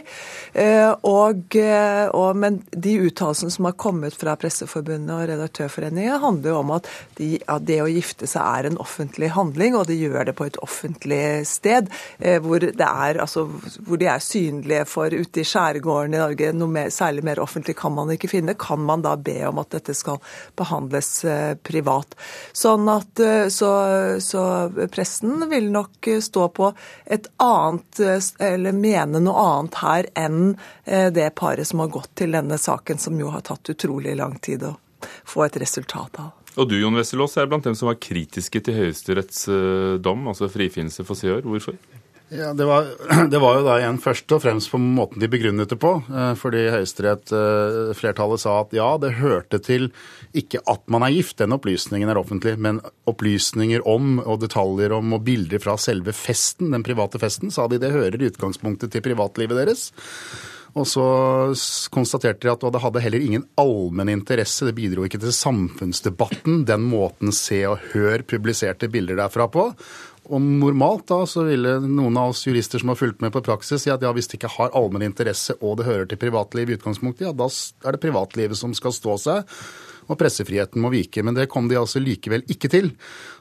Eh, 0.54 0.92
og, 1.08 1.56
eh, 1.56 2.08
og, 2.16 2.38
men 2.40 2.60
de 2.72 2.96
uttalelsene 3.06 3.54
som 3.54 3.68
har 3.70 3.78
kommet 3.80 4.16
fra 4.18 4.36
Presseforbundet 4.40 5.14
og 5.16 5.28
Redaktørforeningen, 5.30 6.20
handler 6.24 6.54
jo 6.54 6.60
om 6.62 6.74
at, 6.78 6.90
de, 7.20 7.32
at, 7.46 7.66
det 7.68 7.82
å 7.84 7.90
gifte 7.92 8.28
seg 8.30 8.42
er 8.42 8.70
en 8.70 8.80
offentlig 8.82 9.32
handling, 9.36 9.78
og 9.78 9.88
de 9.90 9.98
gjør 10.00 10.30
det 10.30 10.36
på 10.40 10.48
et 10.50 10.60
offentlig 10.64 11.24
sted. 11.50 11.90
Eh, 12.20 12.40
hvor, 12.44 12.64
er, 12.64 13.22
altså, 13.22 13.46
hvor 13.86 14.02
de 14.02 14.10
er 14.10 14.24
synlige 14.24 14.86
for 14.90 15.14
ute 15.14 15.44
i 15.44 15.48
skjærgården 15.48 16.18
i 16.18 16.24
Norge. 16.24 16.54
Noe 16.56 16.74
mer, 16.74 16.94
særlig 16.94 17.26
mer 17.28 17.44
offentlig 17.44 17.78
kan 17.80 17.96
man 17.96 18.14
ikke 18.16 18.32
finne. 18.32 18.58
Kan 18.60 18.84
man 18.88 19.06
da 19.06 19.16
be 19.20 19.42
om 19.50 19.62
at 19.62 19.74
dette 19.76 19.96
skal 19.98 20.22
behandles 20.60 21.12
privat? 21.66 22.16
Sånn 22.56 22.88
at 22.92 23.22
så, 23.54 23.72
så 24.24 24.44
pressen 24.92 25.46
vil 25.52 25.70
nok 25.74 26.10
stå 26.24 26.48
på 26.56 26.72
et 27.06 27.28
annet 27.44 27.99
eller 28.00 28.76
mene 28.76 29.22
noe 29.24 29.46
annet 29.46 29.80
her 29.84 30.10
enn 30.20 30.42
eh, 30.86 31.10
det 31.14 31.30
paret 31.40 31.68
som 31.68 31.84
har 31.84 31.92
gått 31.94 32.12
til 32.22 32.36
denne 32.36 32.58
saken, 32.58 32.98
som 33.02 33.20
jo 33.20 33.32
har 33.34 33.46
tatt 33.48 33.72
utrolig 33.76 34.16
lang 34.20 34.38
tid 34.44 34.66
å 34.68 34.76
få 35.28 35.46
et 35.46 35.58
resultat 35.62 36.20
av. 36.20 36.36
Og 36.60 36.68
du 36.68 36.76
Jon 36.80 36.98
Wesselås, 36.98 37.38
er 37.38 37.48
blant 37.48 37.64
dem 37.68 37.76
som 37.78 37.88
var 37.92 38.00
kritiske 38.02 38.62
til 38.66 38.80
Høyesteretts 38.82 39.46
eh, 39.54 39.96
dom, 40.02 40.28
altså 40.32 40.50
frifinnelse 40.52 41.06
for 41.08 41.20
Seør. 41.20 41.46
Hvorfor? 41.46 41.78
Ja, 42.30 42.54
det 42.54 42.66
var, 42.66 42.86
det 43.30 43.40
var, 43.42 43.58
jo 43.58 43.66
da 43.66 43.78
igjen 43.80 43.98
først 44.02 44.30
og 44.36 44.44
fremst 44.44 44.70
på 44.70 44.78
måten 44.82 45.22
de 45.22 45.30
begrunnet 45.32 45.72
det 45.72 45.80
på. 45.82 45.96
Eh, 46.14 46.34
fordi 46.38 46.68
Høyesterett-flertallet 46.76 48.44
sa 48.44 48.60
at 48.62 48.76
ja, 48.78 48.90
det 49.02 49.16
hørte 49.18 49.62
til 49.66 49.90
ikke 50.38 50.62
at 50.70 50.86
man 50.94 51.08
er 51.08 51.16
gift, 51.16 51.40
den 51.42 51.56
opplysningen 51.58 52.12
er 52.12 52.22
offentlig, 52.22 52.54
men 52.62 52.84
opplysninger 53.10 53.82
om 53.90 54.20
og 54.22 54.44
detaljer 54.44 54.94
om 55.00 55.18
og 55.18 55.26
bilder 55.26 55.64
fra 55.64 55.74
selve 55.82 56.14
festen, 56.14 56.70
den 56.76 56.86
private 56.86 57.22
festen, 57.22 57.50
sa 57.54 57.66
de 57.68 57.82
det 57.82 57.96
hører 57.96 58.20
i 58.22 58.30
utgangspunktet 58.30 58.94
til 58.94 59.06
privatlivet 59.10 59.64
deres. 59.64 59.90
Og 60.78 60.86
så 60.86 61.06
konstaterte 61.94 62.46
de 62.46 62.52
at 62.52 62.62
det 62.62 62.82
hadde 62.84 63.02
heller 63.02 63.24
ingen 63.26 63.46
allmenn 63.60 64.12
interesse. 64.14 64.68
Det 64.68 64.76
bidro 64.78 65.08
ikke 65.08 65.22
til 65.22 65.34
samfunnsdebatten, 65.34 66.62
den 66.70 66.86
måten 66.92 67.34
Se 67.36 67.64
og 67.70 67.82
Hør 67.94 68.22
publiserte 68.30 68.90
bilder 68.92 69.18
derfra 69.24 69.50
på. 69.50 69.70
Og 70.30 70.42
normalt 70.42 71.08
da 71.10 71.24
så 71.30 71.44
ville 71.48 71.80
noen 71.82 72.18
av 72.22 72.36
oss 72.36 72.46
jurister 72.46 72.82
som 72.82 72.92
har 72.92 73.00
fulgt 73.00 73.24
med 73.24 73.34
på 73.34 73.42
praksis, 73.46 73.82
si 73.84 73.94
at 73.94 74.04
ja, 74.06 74.12
hvis 74.14 74.30
det 74.30 74.38
ikke 74.38 74.54
har 74.60 74.74
allmenn 74.78 75.08
interesse 75.08 75.56
og 75.60 75.80
det 75.80 75.88
hører 75.90 76.10
til 76.10 76.22
privatliv 76.22 76.70
i 76.70 76.76
utgangspunktet, 76.78 77.26
ja, 77.26 77.34
da 77.34 77.50
er 77.50 77.96
det 77.96 78.04
privatlivet 78.04 78.60
som 78.60 78.76
skal 78.78 78.94
stå 78.94 79.18
seg. 79.24 79.56
Og 80.10 80.18
pressefriheten 80.18 80.82
må 80.82 80.90
vike. 80.90 81.22
Men 81.26 81.36
det 81.38 81.50
kom 81.54 81.68
de 81.70 81.78
altså 81.78 82.02
likevel 82.02 82.42
ikke 82.50 82.72
til. 82.74 82.88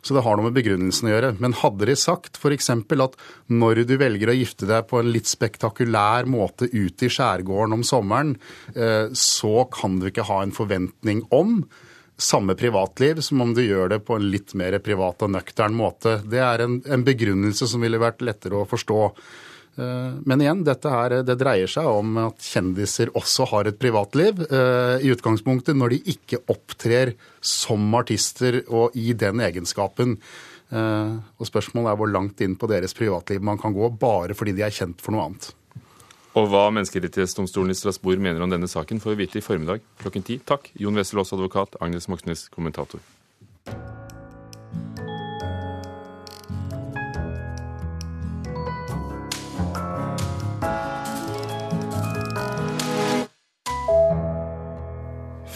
Så 0.05 0.13
det 0.13 0.21
har 0.27 0.37
noe 0.37 0.51
med 0.51 0.57
begrunnelsen 0.59 1.09
å 1.09 1.13
gjøre. 1.15 1.31
Men 1.41 1.57
hadde 1.57 1.89
de 1.89 1.97
sagt 1.97 2.37
f.eks. 2.37 2.69
at 2.69 3.17
når 3.49 3.83
du 3.89 3.95
velger 4.01 4.33
å 4.33 4.37
gifte 4.37 4.69
deg 4.69 4.85
på 4.91 5.01
en 5.01 5.09
litt 5.13 5.31
spektakulær 5.31 6.29
måte 6.29 6.69
ute 6.69 7.09
i 7.09 7.13
skjærgården 7.13 7.79
om 7.79 7.87
sommeren, 7.89 8.35
eh, 8.77 9.09
så 9.17 9.65
kan 9.73 9.97
du 10.01 10.11
ikke 10.11 10.29
ha 10.29 10.43
en 10.45 10.53
forventning 10.57 11.25
om 11.33 11.63
samme 12.19 12.55
privatliv 12.59 13.21
som 13.23 13.41
om 13.45 13.53
du 13.55 13.63
gjør 13.63 13.93
det 13.95 14.01
på 14.07 14.17
en 14.19 14.27
litt 14.33 14.55
mer 14.59 14.75
privat 14.83 15.23
og 15.23 15.31
nøktern 15.37 15.77
måte. 15.79 16.19
Det 16.27 16.41
er 16.43 16.65
en, 16.65 16.81
en 16.83 17.05
begrunnelse 17.07 17.69
som 17.71 17.85
ville 17.85 18.01
vært 18.03 18.25
lettere 18.27 18.59
å 18.59 18.67
forstå. 18.69 18.99
Eh, 19.79 20.11
men 20.27 20.43
igjen, 20.43 20.65
dette 20.67 20.91
her, 20.91 21.21
det 21.23 21.39
dreier 21.39 21.71
seg 21.71 21.87
om 21.87 22.19
at 22.25 22.43
kjendiser 22.43 23.13
også 23.19 23.47
har 23.53 23.71
et 23.71 23.79
privatliv 23.79 24.43
eh, 24.49 25.07
i 25.07 25.13
utgangspunktet, 25.15 25.79
når 25.79 25.95
de 25.95 26.01
ikke 26.17 26.43
opptrer 26.51 27.15
som 27.39 27.87
artister 27.99 28.65
og 28.67 28.99
i 28.99 29.15
den 29.15 29.45
egenskapen. 29.45 30.19
Eh, 30.75 31.15
og 31.39 31.49
spørsmålet 31.49 31.93
er 31.93 32.03
hvor 32.03 32.11
langt 32.11 32.43
inn 32.45 32.59
på 32.59 32.71
deres 32.71 32.97
privatliv 32.99 33.45
man 33.47 33.61
kan 33.63 33.77
gå 33.77 33.93
bare 34.01 34.35
fordi 34.37 34.59
de 34.59 34.67
er 34.67 34.75
kjent 34.75 35.05
for 35.05 35.15
noe 35.15 35.31
annet. 35.31 35.53
Og 36.37 36.51
hva 36.53 36.67
Menneskerettighetsdomstolen 36.75 37.73
i 37.73 37.79
Strasbourg 37.79 38.21
mener 38.23 38.45
om 38.45 38.53
denne 38.53 38.69
saken, 38.69 39.01
får 39.01 39.15
vi 39.15 39.25
vite 39.25 39.41
i 39.41 39.45
formiddag 39.45 39.85
klokken 40.03 40.27
ti. 40.27 40.41
Takk, 40.45 40.71
Jon 40.79 40.99
Wesselås, 40.99 41.33
advokat, 41.33 41.79
Agnes 41.81 42.09
Moxnes, 42.13 42.49
kommentator. 42.53 43.01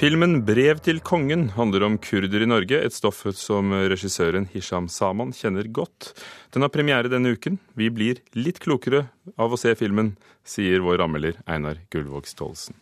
Filmen 0.02 0.40
'Brev 0.42 0.80
til 0.82 0.96
kongen' 0.98 1.52
handler 1.54 1.84
om 1.86 1.96
kurder 2.02 2.42
i 2.42 2.46
Norge, 2.50 2.74
et 2.74 2.90
stoff 2.90 3.20
som 3.38 3.70
regissøren 3.70 4.48
Hisham 4.50 4.88
Saman 4.90 5.30
kjenner 5.30 5.68
godt. 5.70 6.08
Den 6.50 6.66
har 6.66 6.72
premiere 6.74 7.06
denne 7.06 7.36
uken. 7.36 7.60
Vi 7.78 7.86
blir 7.86 8.18
litt 8.34 8.58
klokere 8.58 9.04
av 9.38 9.54
å 9.54 9.58
se 9.62 9.70
filmen, 9.78 10.16
sier 10.42 10.82
vår 10.82 10.98
rammeler 10.98 11.38
Einar 11.46 11.78
Gullvåg 11.94 12.26
Staalesen. 12.26 12.74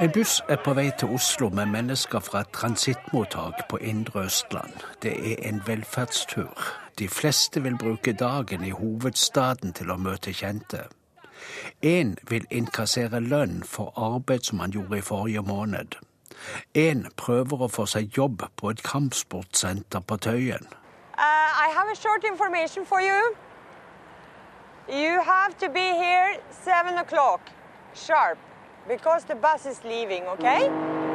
En 0.00 0.12
buss 0.12 0.42
er 0.52 0.60
på 0.60 0.76
vei 0.76 0.90
til 1.00 1.16
Oslo 1.16 1.48
med 1.48 1.72
mennesker 1.72 2.20
fra 2.20 2.44
et 2.44 2.52
transittmottak 2.52 3.64
på 3.72 3.80
indre 3.80 4.26
Østland. 4.28 4.84
Det 5.00 5.16
er 5.16 5.48
en 5.48 5.64
velferdstur. 5.64 6.52
De 7.00 7.08
fleste 7.08 7.62
vil 7.62 7.78
bruke 7.78 8.12
dagen 8.12 8.64
i 8.64 8.70
hovedstaden 8.76 9.72
til 9.72 9.88
å 9.88 9.96
møte 9.96 10.34
kjente. 10.36 10.82
Én 11.80 12.10
vil 12.28 12.44
innkassere 12.52 13.22
lønn 13.24 13.62
for 13.64 13.94
arbeid 13.96 14.44
som 14.44 14.60
han 14.60 14.74
gjorde 14.76 14.98
i 14.98 15.04
forrige 15.06 15.42
måned. 15.48 15.96
Én 16.76 17.06
prøver 17.16 17.64
å 17.64 17.70
få 17.72 17.86
seg 17.88 18.12
jobb 18.18 18.44
på 18.60 18.74
et 18.74 18.82
kampsportsenter 18.84 20.04
på 20.04 20.20
Tøyen. 20.20 20.68
Uh, 21.16 21.56
sharp 27.94 28.38
because 28.88 29.24
the 29.24 29.34
bus 29.34 29.66
is 29.66 29.84
leaving, 29.84 30.24
okay? 30.24 31.09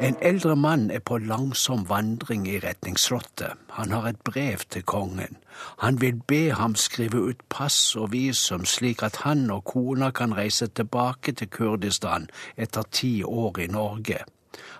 En 0.00 0.14
eldre 0.22 0.54
mann 0.56 0.90
er 0.94 1.00
på 1.02 1.16
langsom 1.18 1.80
vandring 1.88 2.44
i 2.46 2.60
retning 2.62 2.94
Slottet. 2.98 3.58
Han 3.74 3.90
har 3.90 4.04
et 4.06 4.20
brev 4.22 4.62
til 4.70 4.84
kongen. 4.86 5.36
Han 5.82 6.00
vil 6.00 6.20
be 6.28 6.52
ham 6.54 6.76
skrive 6.78 7.18
ut 7.18 7.40
pass 7.50 7.96
og 7.96 8.12
visum 8.12 8.62
slik 8.64 9.02
at 9.02 9.18
han 9.24 9.50
og 9.50 9.64
kona 9.64 10.12
kan 10.14 10.36
reise 10.36 10.68
tilbake 10.68 11.32
til 11.32 11.50
Kurdistan 11.50 12.28
etter 12.56 12.86
ti 12.92 13.24
år 13.24 13.58
i 13.58 13.66
Norge. 13.66 14.20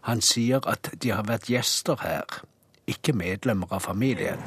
Han 0.07 0.23
sier 0.23 0.63
at 0.71 0.93
de 1.03 1.11
har 1.11 1.27
vært 1.27 1.51
gjester 1.51 1.99
her, 2.03 2.39
ikke 2.87 3.13
medlemmer 3.13 3.75
av 3.75 3.83
familien. 3.91 4.39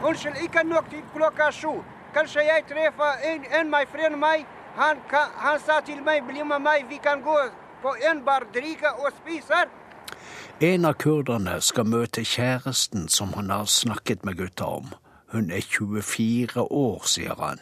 Unnskyld, 0.00 0.40
ikke 0.40 0.64
nok 0.64 0.88
til 0.90 1.04
klokka 1.12 1.52
sju. 1.52 1.76
Kanskje 2.16 2.48
jeg 2.48 2.64
treffer 2.72 3.28
en, 3.28 3.44
en 3.60 3.70
meg 3.76 3.92
friend 3.92 4.16
meg. 4.16 4.48
Han, 4.80 5.04
han, 5.12 5.60
sa 5.60 5.82
til 5.84 6.00
meg, 6.02 6.24
bli 6.24 6.42
med 6.42 6.64
meg, 6.64 6.88
vi 6.88 6.96
kan 6.96 7.20
gå 7.20 7.40
på 7.84 7.96
en 8.08 8.24
bar, 8.24 8.48
drikke 8.56 8.96
og 9.04 9.12
spise. 9.20 9.66
En 10.62 10.84
av 10.86 10.94
kurderne 10.94 11.56
skal 11.66 11.88
møte 11.90 12.22
kjæresten 12.22 13.08
som 13.10 13.32
han 13.34 13.48
har 13.50 13.66
snakket 13.66 14.22
med 14.24 14.36
gutta 14.38 14.68
om. 14.76 14.92
Hun 15.34 15.50
er 15.50 15.64
24 15.66 16.62
år, 16.70 17.00
sier 17.10 17.34
han. 17.40 17.58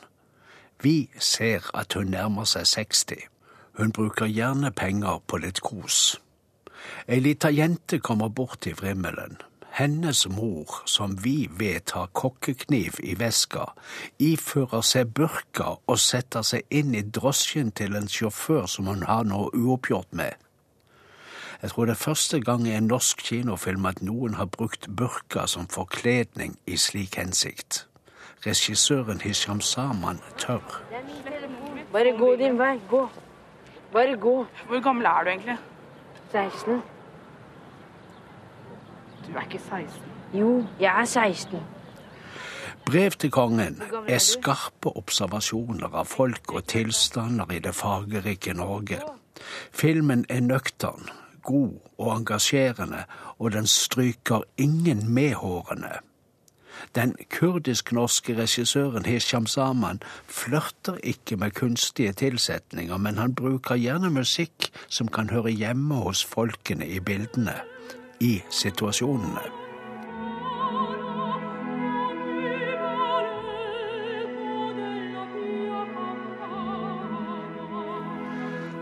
Vi 0.83 1.09
ser 1.17 1.71
at 1.73 1.97
hun 1.97 2.13
nærmer 2.13 2.45
seg 2.45 2.67
60. 2.69 3.23
Hun 3.81 3.95
bruker 3.97 4.29
gjerne 4.29 4.71
penger 4.77 5.23
på 5.27 5.41
litt 5.41 5.63
kos. 5.65 6.19
Ei 7.09 7.23
lita 7.25 7.49
jente 7.49 7.99
kommer 7.99 8.29
bort 8.29 8.69
i 8.69 8.75
vrimmelen. 8.77 9.41
Hennes 9.73 10.27
mor, 10.29 10.83
som 10.85 11.17
vi 11.25 11.49
vet 11.49 11.97
har 11.97 12.13
kokkekniv 12.13 13.01
i 13.01 13.17
veska, 13.17 13.71
ifører 14.21 14.85
seg 14.85 15.15
burka 15.17 15.79
og 15.87 15.99
setter 15.99 16.45
seg 16.45 16.69
inn 16.69 16.93
i 16.95 17.01
drosjen 17.01 17.73
til 17.73 17.97
en 17.97 18.09
sjåfør 18.09 18.69
som 18.69 18.93
hun 18.93 19.09
har 19.09 19.25
noe 19.25 19.49
uoppgjort 19.57 20.13
med. 20.13 20.37
Jeg 21.63 21.71
tror 21.71 21.85
det 21.85 21.93
er 21.93 22.05
første 22.05 22.41
gang 22.41 22.67
i 22.67 22.75
en 22.75 22.89
norsk 22.91 23.21
kinofilm 23.23 23.87
at 23.87 24.01
noen 24.03 24.35
har 24.35 24.49
brukt 24.51 24.89
burka 24.97 25.47
som 25.47 25.69
forkledning 25.71 26.57
i 26.67 26.77
slik 26.77 27.15
hensikt. 27.21 27.87
Regissøren 28.47 29.21
Hisham 29.23 29.61
Saman 29.61 30.19
tør. 30.39 30.83
Bare 31.93 32.17
gå 32.19 32.33
din 32.37 32.59
vei. 32.59 32.81
Gå. 32.91 33.09
Bare 33.93 34.17
gå. 34.17 34.47
Hvor 34.67 34.83
gammel 34.83 35.07
er 35.07 35.25
du 35.25 35.31
egentlig? 35.31 35.57
16. 36.33 36.83
Du 39.27 39.37
er 39.37 39.43
ikke 39.43 39.63
16. 39.69 40.03
Jo, 40.35 40.67
jeg 40.81 41.01
er 41.01 41.05
16. 41.05 41.59
Brev 42.87 43.11
til 43.11 43.31
kongen 43.31 43.83
er 44.09 44.19
skarpe 44.19 44.91
observasjoner 44.99 45.95
av 45.95 46.09
folk 46.11 46.57
og 46.57 46.67
tilstander 46.67 47.53
i 47.55 47.61
det 47.63 47.75
fargerike 47.79 48.55
Norge. 48.59 48.99
Filmen 49.71 50.25
er 50.29 50.41
nøktern, 50.41 51.07
god 51.43 51.81
og 51.99 52.17
engasjerende, 52.17 53.05
og 53.39 53.53
den 53.53 53.67
stryker 53.67 54.43
ingen 54.57 55.09
med 55.15 55.35
hårene. 55.35 56.01
Den 56.95 57.15
kurdisk-norske 57.31 58.35
regissøren 58.39 59.07
Hisham 59.07 59.47
Saman 59.47 60.01
flørter 60.27 60.97
ikke 61.03 61.37
med 61.37 61.51
kunstige 61.51 62.13
tilsetninger, 62.13 62.97
men 62.97 63.19
han 63.19 63.35
bruker 63.35 63.77
gjerne 63.77 64.11
musikk 64.11 64.71
som 64.89 65.09
kan 65.09 65.31
høre 65.31 65.51
hjemme 65.51 65.95
hos 65.95 66.25
folkene 66.25 66.87
i 66.87 67.01
bildene, 67.01 67.55
i 68.21 68.41
situasjonene. 68.51 69.63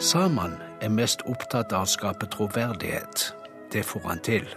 Saman 0.00 0.69
er 0.80 0.92
mest 0.92 1.22
opptatt 1.28 1.74
av 1.76 1.86
å 1.86 1.90
skape 1.90 2.28
troverdighet. 2.32 3.30
Det 3.70 3.84
får 3.86 4.04
han 4.08 4.20
til. 4.26 4.48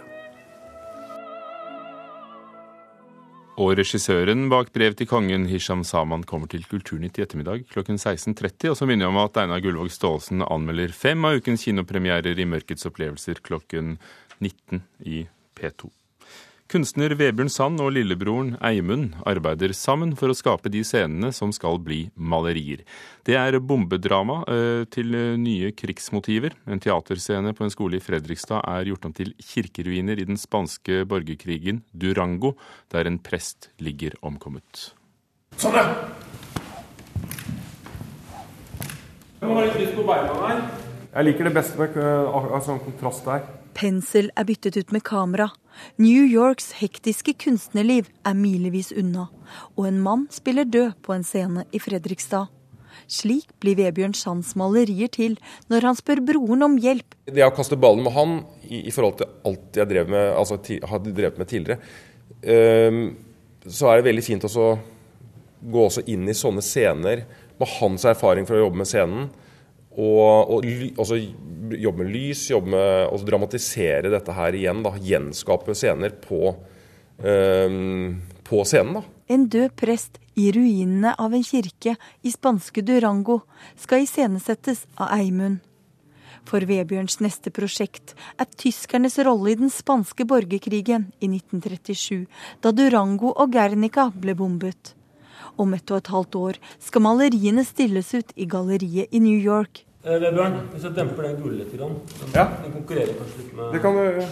Og 3.54 3.76
regissøren 3.78 4.48
bak 4.50 4.72
Brev 4.74 4.96
til 4.98 5.06
kongen, 5.06 5.46
Hisham 5.46 5.84
Saman, 5.86 6.24
kommer 6.26 6.50
til 6.50 6.64
Kulturnytt 6.66 7.20
i 7.20 7.22
ettermiddag 7.22 7.68
klokken 7.70 8.00
16.30. 8.00 8.72
Og 8.72 8.78
så 8.80 8.88
minner 8.90 9.06
jeg 9.06 9.14
om 9.14 9.20
at 9.22 9.38
Einar 9.44 9.62
Gullvåg 9.62 9.92
Staalesen 9.94 10.42
anmelder 10.42 10.94
fem 10.96 11.22
av 11.28 11.38
ukens 11.38 11.68
kinopremierer 11.68 12.34
i 12.34 12.48
Mørkets 12.50 12.90
opplevelser 12.90 13.44
klokken 13.46 14.00
19 14.40 14.82
i 15.06 15.22
P2. 15.54 15.92
Kunstner 16.74 17.12
Vebjørn 17.14 17.52
Sand 17.54 17.78
og 17.78 17.92
lillebroren 17.94 18.56
Eimund 18.58 19.12
arbeider 19.30 19.70
sammen 19.78 20.16
for 20.18 20.32
å 20.32 20.34
skape 20.34 20.72
de 20.74 20.80
scenene 20.82 21.28
som 21.30 21.52
skal 21.54 21.78
bli 21.78 22.00
malerier. 22.18 22.80
Det 23.22 23.36
er 23.38 23.60
bombedrama 23.62 24.40
eh, 24.50 24.82
til 24.90 25.14
nye 25.38 25.70
krigsmotiver. 25.78 26.58
En 26.66 26.82
teaterscene 26.82 27.54
på 27.54 27.62
en 27.62 27.70
skole 27.70 28.00
i 28.00 28.02
Fredrikstad 28.02 28.66
er 28.66 28.90
gjort 28.90 29.06
om 29.06 29.14
til 29.14 29.30
kirkeruiner 29.38 30.18
i 30.18 30.26
den 30.26 30.34
spanske 30.34 31.04
borgerkrigen 31.06 31.84
Durango, 31.94 32.56
der 32.90 33.06
en 33.06 33.22
prest 33.22 33.70
ligger 33.78 34.18
omkommet. 34.26 34.88
Sånn, 35.54 35.78
ja! 35.78 35.86
Jeg 39.38 39.46
har 39.46 39.68
litt 39.68 39.84
lyst 39.84 39.94
på 39.94 40.10
beina 40.10 40.40
her. 40.42 40.70
Jeg 41.12 41.30
liker 41.30 41.46
det 41.46 41.54
best 41.54 41.78
med 41.78 42.00
sånn 42.66 42.82
kontrast 42.82 43.30
der. 43.30 43.46
Pensel 43.74 44.30
er 44.38 44.46
byttet 44.48 44.76
ut 44.78 44.92
med 44.94 45.02
kamera. 45.06 45.50
New 45.98 46.22
Yorks 46.22 46.72
hektiske 46.78 47.34
kunstnerliv 47.42 48.08
er 48.26 48.36
milevis 48.38 48.92
unna, 48.94 49.26
og 49.74 49.88
en 49.88 50.00
mann 50.02 50.28
spiller 50.32 50.68
død 50.68 51.00
på 51.02 51.14
en 51.16 51.26
scene 51.26 51.66
i 51.74 51.80
Fredrikstad. 51.82 52.52
Slik 53.10 53.50
blir 53.60 53.76
Vebjørn 53.80 54.14
Sands 54.16 54.54
malerier 54.56 55.10
til 55.12 55.36
når 55.72 55.88
han 55.88 55.98
spør 55.98 56.22
broren 56.24 56.62
om 56.64 56.78
hjelp. 56.80 57.16
Det 57.26 57.44
å 57.44 57.52
kaste 57.54 57.78
ballen 57.80 58.06
med 58.06 58.14
han 58.14 58.36
i, 58.62 58.84
i 58.86 58.94
forhold 58.94 59.18
til 59.20 59.32
alt 59.50 59.80
jeg 59.80 59.90
drev 59.90 60.10
med, 60.14 60.30
altså, 60.38 60.60
hadde 60.88 61.14
drevet 61.16 61.40
med 61.40 61.50
tidligere, 61.50 61.80
um, 62.90 63.06
så 63.66 63.90
er 63.90 64.00
det 64.00 64.08
veldig 64.08 64.24
fint 64.24 64.46
å 64.46 64.68
gå 65.74 65.88
inn 66.12 66.28
i 66.28 66.36
sånne 66.36 66.62
scener 66.64 67.24
med 67.58 67.70
hans 67.78 68.04
erfaring 68.08 68.46
fra 68.46 68.58
å 68.58 68.66
jobbe 68.66 68.82
med 68.82 68.88
scenen. 68.88 69.28
Og, 69.94 70.50
og 70.50 70.66
altså, 70.98 71.18
jobbe 71.78 72.02
med 72.02 72.12
lys, 72.12 72.48
jobbe 72.50 72.72
med 72.74 73.12
å 73.14 73.18
dramatisere 73.22 74.10
dette 74.12 74.34
her 74.34 74.56
igjen. 74.58 74.82
da, 74.84 74.94
Gjenskape 74.98 75.76
scener 75.76 76.16
på, 76.24 76.54
um, 77.22 78.22
på 78.46 78.64
scenen. 78.66 79.00
da. 79.00 79.04
En 79.34 79.46
død 79.48 79.76
prest 79.78 80.18
i 80.34 80.50
ruinene 80.52 81.14
av 81.18 81.34
en 81.34 81.44
kirke 81.46 81.94
i 82.22 82.32
spanske 82.32 82.82
Durango 82.84 83.40
skal 83.80 84.04
iscenesettes 84.04 84.84
av 84.98 85.14
Eimund. 85.16 85.62
For 86.44 86.60
Vebjørns 86.68 87.22
neste 87.24 87.48
prosjekt 87.54 88.12
er 88.36 88.50
tyskernes 88.60 89.16
rolle 89.24 89.54
i 89.54 89.56
den 89.56 89.72
spanske 89.72 90.26
borgerkrigen 90.28 91.06
i 91.24 91.30
1937, 91.30 92.26
da 92.60 92.74
Durango 92.76 93.32
og 93.32 93.54
Guernica 93.54 94.10
ble 94.12 94.36
bombet. 94.36 94.92
Om 95.56 95.74
ett 95.76 95.90
og 95.90 96.00
et 96.00 96.10
halvt 96.10 96.34
år 96.40 96.60
skal 96.82 97.04
maleriene 97.04 97.64
stilles 97.66 98.14
ut 98.14 98.32
i 98.36 98.46
galleriet 98.50 99.12
i 99.14 99.20
New 99.22 99.38
York. 99.38 99.84
Eh, 100.04 100.18
Vebjørn, 100.20 100.56
hvis 100.74 100.82
jeg 100.84 100.96
demper 100.98 101.22
den 101.28 101.36
gule 101.40 101.58
litt, 101.62 101.70
den, 101.78 101.94
Ja. 102.34 102.44
den 102.62 102.72
konkurrerer 102.72 103.14
kanskje 103.16 103.38
litt 103.38 103.54
med 103.56 103.72
Det 103.72 103.80
kan 103.80 103.94
du 103.94 104.26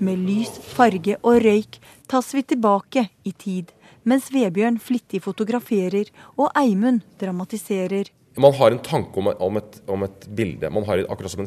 Med 0.00 0.18
lys, 0.18 0.48
farge 0.74 1.16
og 1.22 1.42
røyk 1.44 1.78
tas 2.08 2.32
vi 2.34 2.42
tilbake 2.42 3.08
i 3.24 3.32
tid, 3.32 3.66
mens 4.04 4.30
Vebjørn 4.32 4.78
flittig 4.80 5.20
fotograferer 5.22 6.08
og 6.38 6.50
Eimund 6.56 7.02
dramatiserer. 7.20 8.08
Man 8.38 8.54
har 8.54 8.70
en 8.70 8.78
tanke 8.78 9.14
om, 9.18 9.28
om, 9.28 9.56
et, 9.58 9.82
om 9.86 10.02
et 10.04 10.26
bilde. 10.34 10.70
Man 10.70 10.84
har, 10.84 11.04
akkurat 11.10 11.30
som 11.30 11.40
en, 11.40 11.46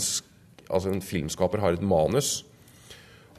altså 0.70 0.92
en 0.94 1.02
filmskaper 1.02 1.60
har 1.60 1.74
et 1.74 1.82
manus. 1.82 2.44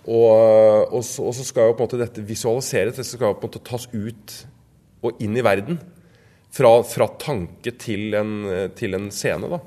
Og, 0.02 0.92
og, 0.92 1.04
så, 1.04 1.22
og 1.22 1.34
så 1.34 1.44
skal 1.46 1.68
jo 1.70 1.76
på 1.78 1.84
en 1.84 1.86
måte 1.86 2.00
dette 2.00 2.24
visualiseres, 2.26 2.96
det 2.96 3.06
skal 3.06 3.28
jo 3.30 3.36
på 3.38 3.46
en 3.46 3.52
måte 3.52 3.62
tas 3.68 3.86
ut 3.92 4.46
og 5.02 5.20
inn 5.22 5.36
i 5.36 5.44
verden. 5.44 5.80
Fra, 6.52 6.74
fra 6.84 7.06
tanke 7.16 7.72
til 7.80 8.12
en, 8.18 8.32
til 8.76 8.98
en 8.98 9.06
scene. 9.14 9.48
da. 9.48 9.60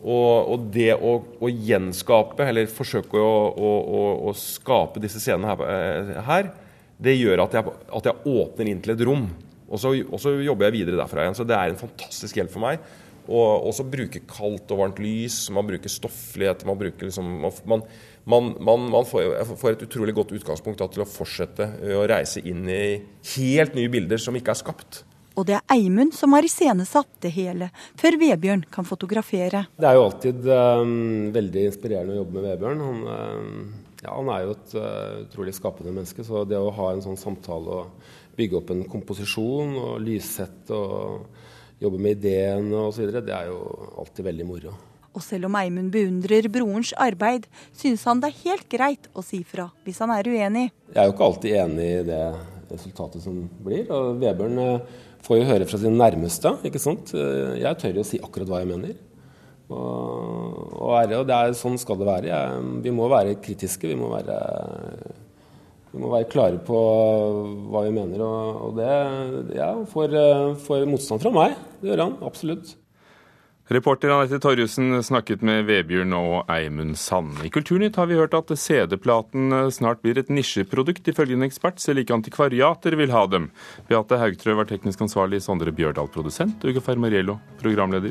Og, 0.00 0.54
og 0.54 0.68
det 0.72 0.94
å, 0.96 1.18
å 1.20 1.50
gjenskape, 1.50 2.46
eller 2.48 2.70
forsøke 2.72 3.20
å, 3.20 3.34
å, 3.52 4.02
å, 4.30 4.32
skape 4.36 5.02
disse 5.02 5.20
scenene 5.20 5.50
her, 5.50 5.64
eh, 5.68 6.20
her, 6.24 6.48
det 7.00 7.18
gjør 7.18 7.44
at 7.44 7.56
jeg, 7.58 7.74
at 7.98 8.08
jeg 8.08 8.32
åpner 8.32 8.70
inn 8.70 8.80
til 8.84 8.94
et 8.94 9.04
rom. 9.08 9.26
Og 9.68 9.80
så, 9.80 9.92
og 10.08 10.22
så 10.22 10.32
jobber 10.40 10.68
jeg 10.68 10.78
videre 10.80 11.02
derfra 11.02 11.26
igjen. 11.26 11.36
Så 11.36 11.44
det 11.48 11.56
er 11.56 11.72
en 11.72 11.80
fantastisk 11.80 12.40
hjelp 12.40 12.52
for 12.52 12.64
meg. 12.64 12.80
Og 13.28 13.68
også 13.68 13.84
bruke 13.90 14.22
kaldt 14.30 14.72
og 14.72 14.80
varmt 14.80 15.02
lys, 15.02 15.42
man 15.54 15.68
bruker 15.68 15.92
stofflighet 15.92 16.64
man 16.68 16.78
bruker 16.80 17.08
liksom, 17.08 17.28
man, 17.68 17.84
man, 18.24 18.50
man, 18.58 18.88
man 18.94 19.06
får, 19.08 19.44
får 19.60 19.76
et 19.76 19.84
utrolig 19.86 20.16
godt 20.16 20.34
utgangspunkt 20.38 20.80
da, 20.80 20.88
til 20.90 21.04
å 21.04 21.08
fortsette 21.08 21.68
å 21.98 22.06
reise 22.10 22.42
inn 22.46 22.64
i 22.70 22.82
helt 23.36 23.76
nye 23.78 23.92
bilder 23.92 24.20
som 24.22 24.36
ikke 24.38 24.54
er 24.54 24.60
skapt. 24.62 25.04
Og 25.38 25.46
det 25.48 25.56
er 25.56 25.76
Eimund 25.76 26.12
som 26.16 26.34
har 26.34 26.44
iscenesatt 26.44 27.10
det 27.24 27.30
hele, 27.32 27.70
før 27.98 28.18
Vebjørn 28.20 28.64
kan 28.72 28.84
fotografere. 28.84 29.62
Det 29.78 29.88
er 29.88 29.96
jo 29.96 30.06
alltid 30.08 30.48
um, 30.50 31.30
veldig 31.32 31.62
inspirerende 31.68 32.16
å 32.16 32.20
jobbe 32.20 32.36
med 32.36 32.48
Vebjørn. 32.48 32.82
Han, 32.84 33.04
um, 33.06 33.94
ja, 34.02 34.16
han 34.16 34.32
er 34.34 34.42
jo 34.44 34.56
et 34.56 34.74
uh, 34.76 35.20
utrolig 35.22 35.54
skapende 35.56 35.94
menneske, 35.94 36.26
så 36.26 36.42
det 36.48 36.58
å 36.58 36.74
ha 36.76 36.90
en 36.92 37.04
sånn 37.04 37.20
samtale 37.20 37.78
og 37.78 38.10
bygge 38.36 38.58
opp 38.58 38.74
en 38.74 38.84
komposisjon 38.90 39.76
og 39.80 40.02
lyssett 40.04 40.72
og 40.76 41.30
jobbe 41.80 41.98
med 42.00 42.18
ideene 42.20 42.86
osv., 42.86 43.10
det 43.20 43.34
er 43.34 43.50
jo 43.50 43.58
alltid 44.00 44.26
veldig 44.30 44.46
moro. 44.48 44.76
Og 45.10 45.22
selv 45.26 45.48
om 45.48 45.56
Eimund 45.58 45.90
beundrer 45.90 46.46
brorens 46.52 46.92
arbeid, 47.00 47.48
synes 47.74 48.04
han 48.06 48.20
det 48.22 48.30
er 48.30 48.42
helt 48.44 48.68
greit 48.70 49.08
å 49.18 49.24
si 49.26 49.40
fra 49.42 49.66
hvis 49.82 49.98
han 50.04 50.12
er 50.14 50.28
uenig. 50.30 50.68
Jeg 50.92 51.00
er 51.02 51.08
jo 51.08 51.14
ikke 51.16 51.26
alltid 51.26 51.56
enig 51.64 51.88
i 51.96 52.02
det 52.06 52.22
resultatet 52.70 53.24
som 53.24 53.40
blir. 53.64 53.88
og 53.90 54.20
Vebjørn 54.22 54.60
eh, 54.62 54.98
får 55.26 55.40
jo 55.40 55.48
høre 55.48 55.66
fra 55.66 55.80
sine 55.82 55.98
nærmeste. 55.98 56.52
ikke 56.68 56.82
sant? 56.82 57.10
Eh, 57.14 57.56
Jeg 57.64 57.80
tør 57.82 57.98
jo 57.98 58.06
si 58.06 58.20
akkurat 58.22 58.52
hva 58.52 58.60
jeg 58.62 58.70
mener. 58.70 58.94
Og, 59.70 60.70
og, 60.78 60.94
er, 60.98 61.16
og 61.18 61.26
det 61.26 61.34
er, 61.36 61.56
sånn 61.58 61.78
skal 61.78 61.98
det 61.98 62.06
være. 62.08 62.30
Jeg, 62.30 62.62
vi 62.86 62.94
må 62.94 63.10
være 63.10 63.36
kritiske. 63.42 63.90
Vi 63.90 63.98
må 63.98 64.10
være, 64.14 64.38
vi 65.90 66.02
må 66.02 66.10
være 66.12 66.28
klare 66.30 66.60
på 66.62 66.80
hva 67.70 67.86
vi 67.86 67.94
mener. 67.94 68.22
Og, 68.22 68.60
og 68.68 68.76
det 68.78 69.56
ja, 69.58 69.72
får, 69.90 70.14
eh, 70.20 70.52
får 70.66 70.86
motstand 70.90 71.24
fra 71.24 71.34
meg. 71.34 71.58
Det 71.80 71.90
gjør 71.90 72.04
han 72.06 72.14
absolutt. 72.26 72.76
Reporter 73.70 74.10
Anette 74.10 74.40
Torjussen 74.42 74.96
snakket 75.06 75.44
med 75.46 75.68
Vebjørn 75.68 76.10
og 76.16 76.48
Eimund 76.50 76.96
Sand. 76.98 77.36
I 77.46 77.52
Kulturnytt 77.54 78.00
har 78.00 78.08
vi 78.10 78.18
hørt 78.18 78.34
at 78.34 78.50
CD-platen 78.58 79.54
snart 79.70 80.02
blir 80.02 80.18
et 80.18 80.32
nisjeprodukt, 80.32 81.06
ifølge 81.06 81.38
en 81.38 81.46
ekspert, 81.46 81.78
selv 81.78 82.02
ikke 82.02 82.16
antikvariater 82.18 82.98
vil 82.98 83.14
ha 83.14 83.22
dem. 83.30 83.46
Beate 83.86 84.18
Haugtrø 84.18 84.58
var 84.58 84.66
teknisk 84.66 85.06
ansvarlig, 85.06 85.38
Sondre 85.46 85.70
Bjørdal 85.70 86.10
produsent, 86.10 86.66
Ugo 86.66 86.82
Fermariello 86.82 87.38
programleder. 87.62 88.10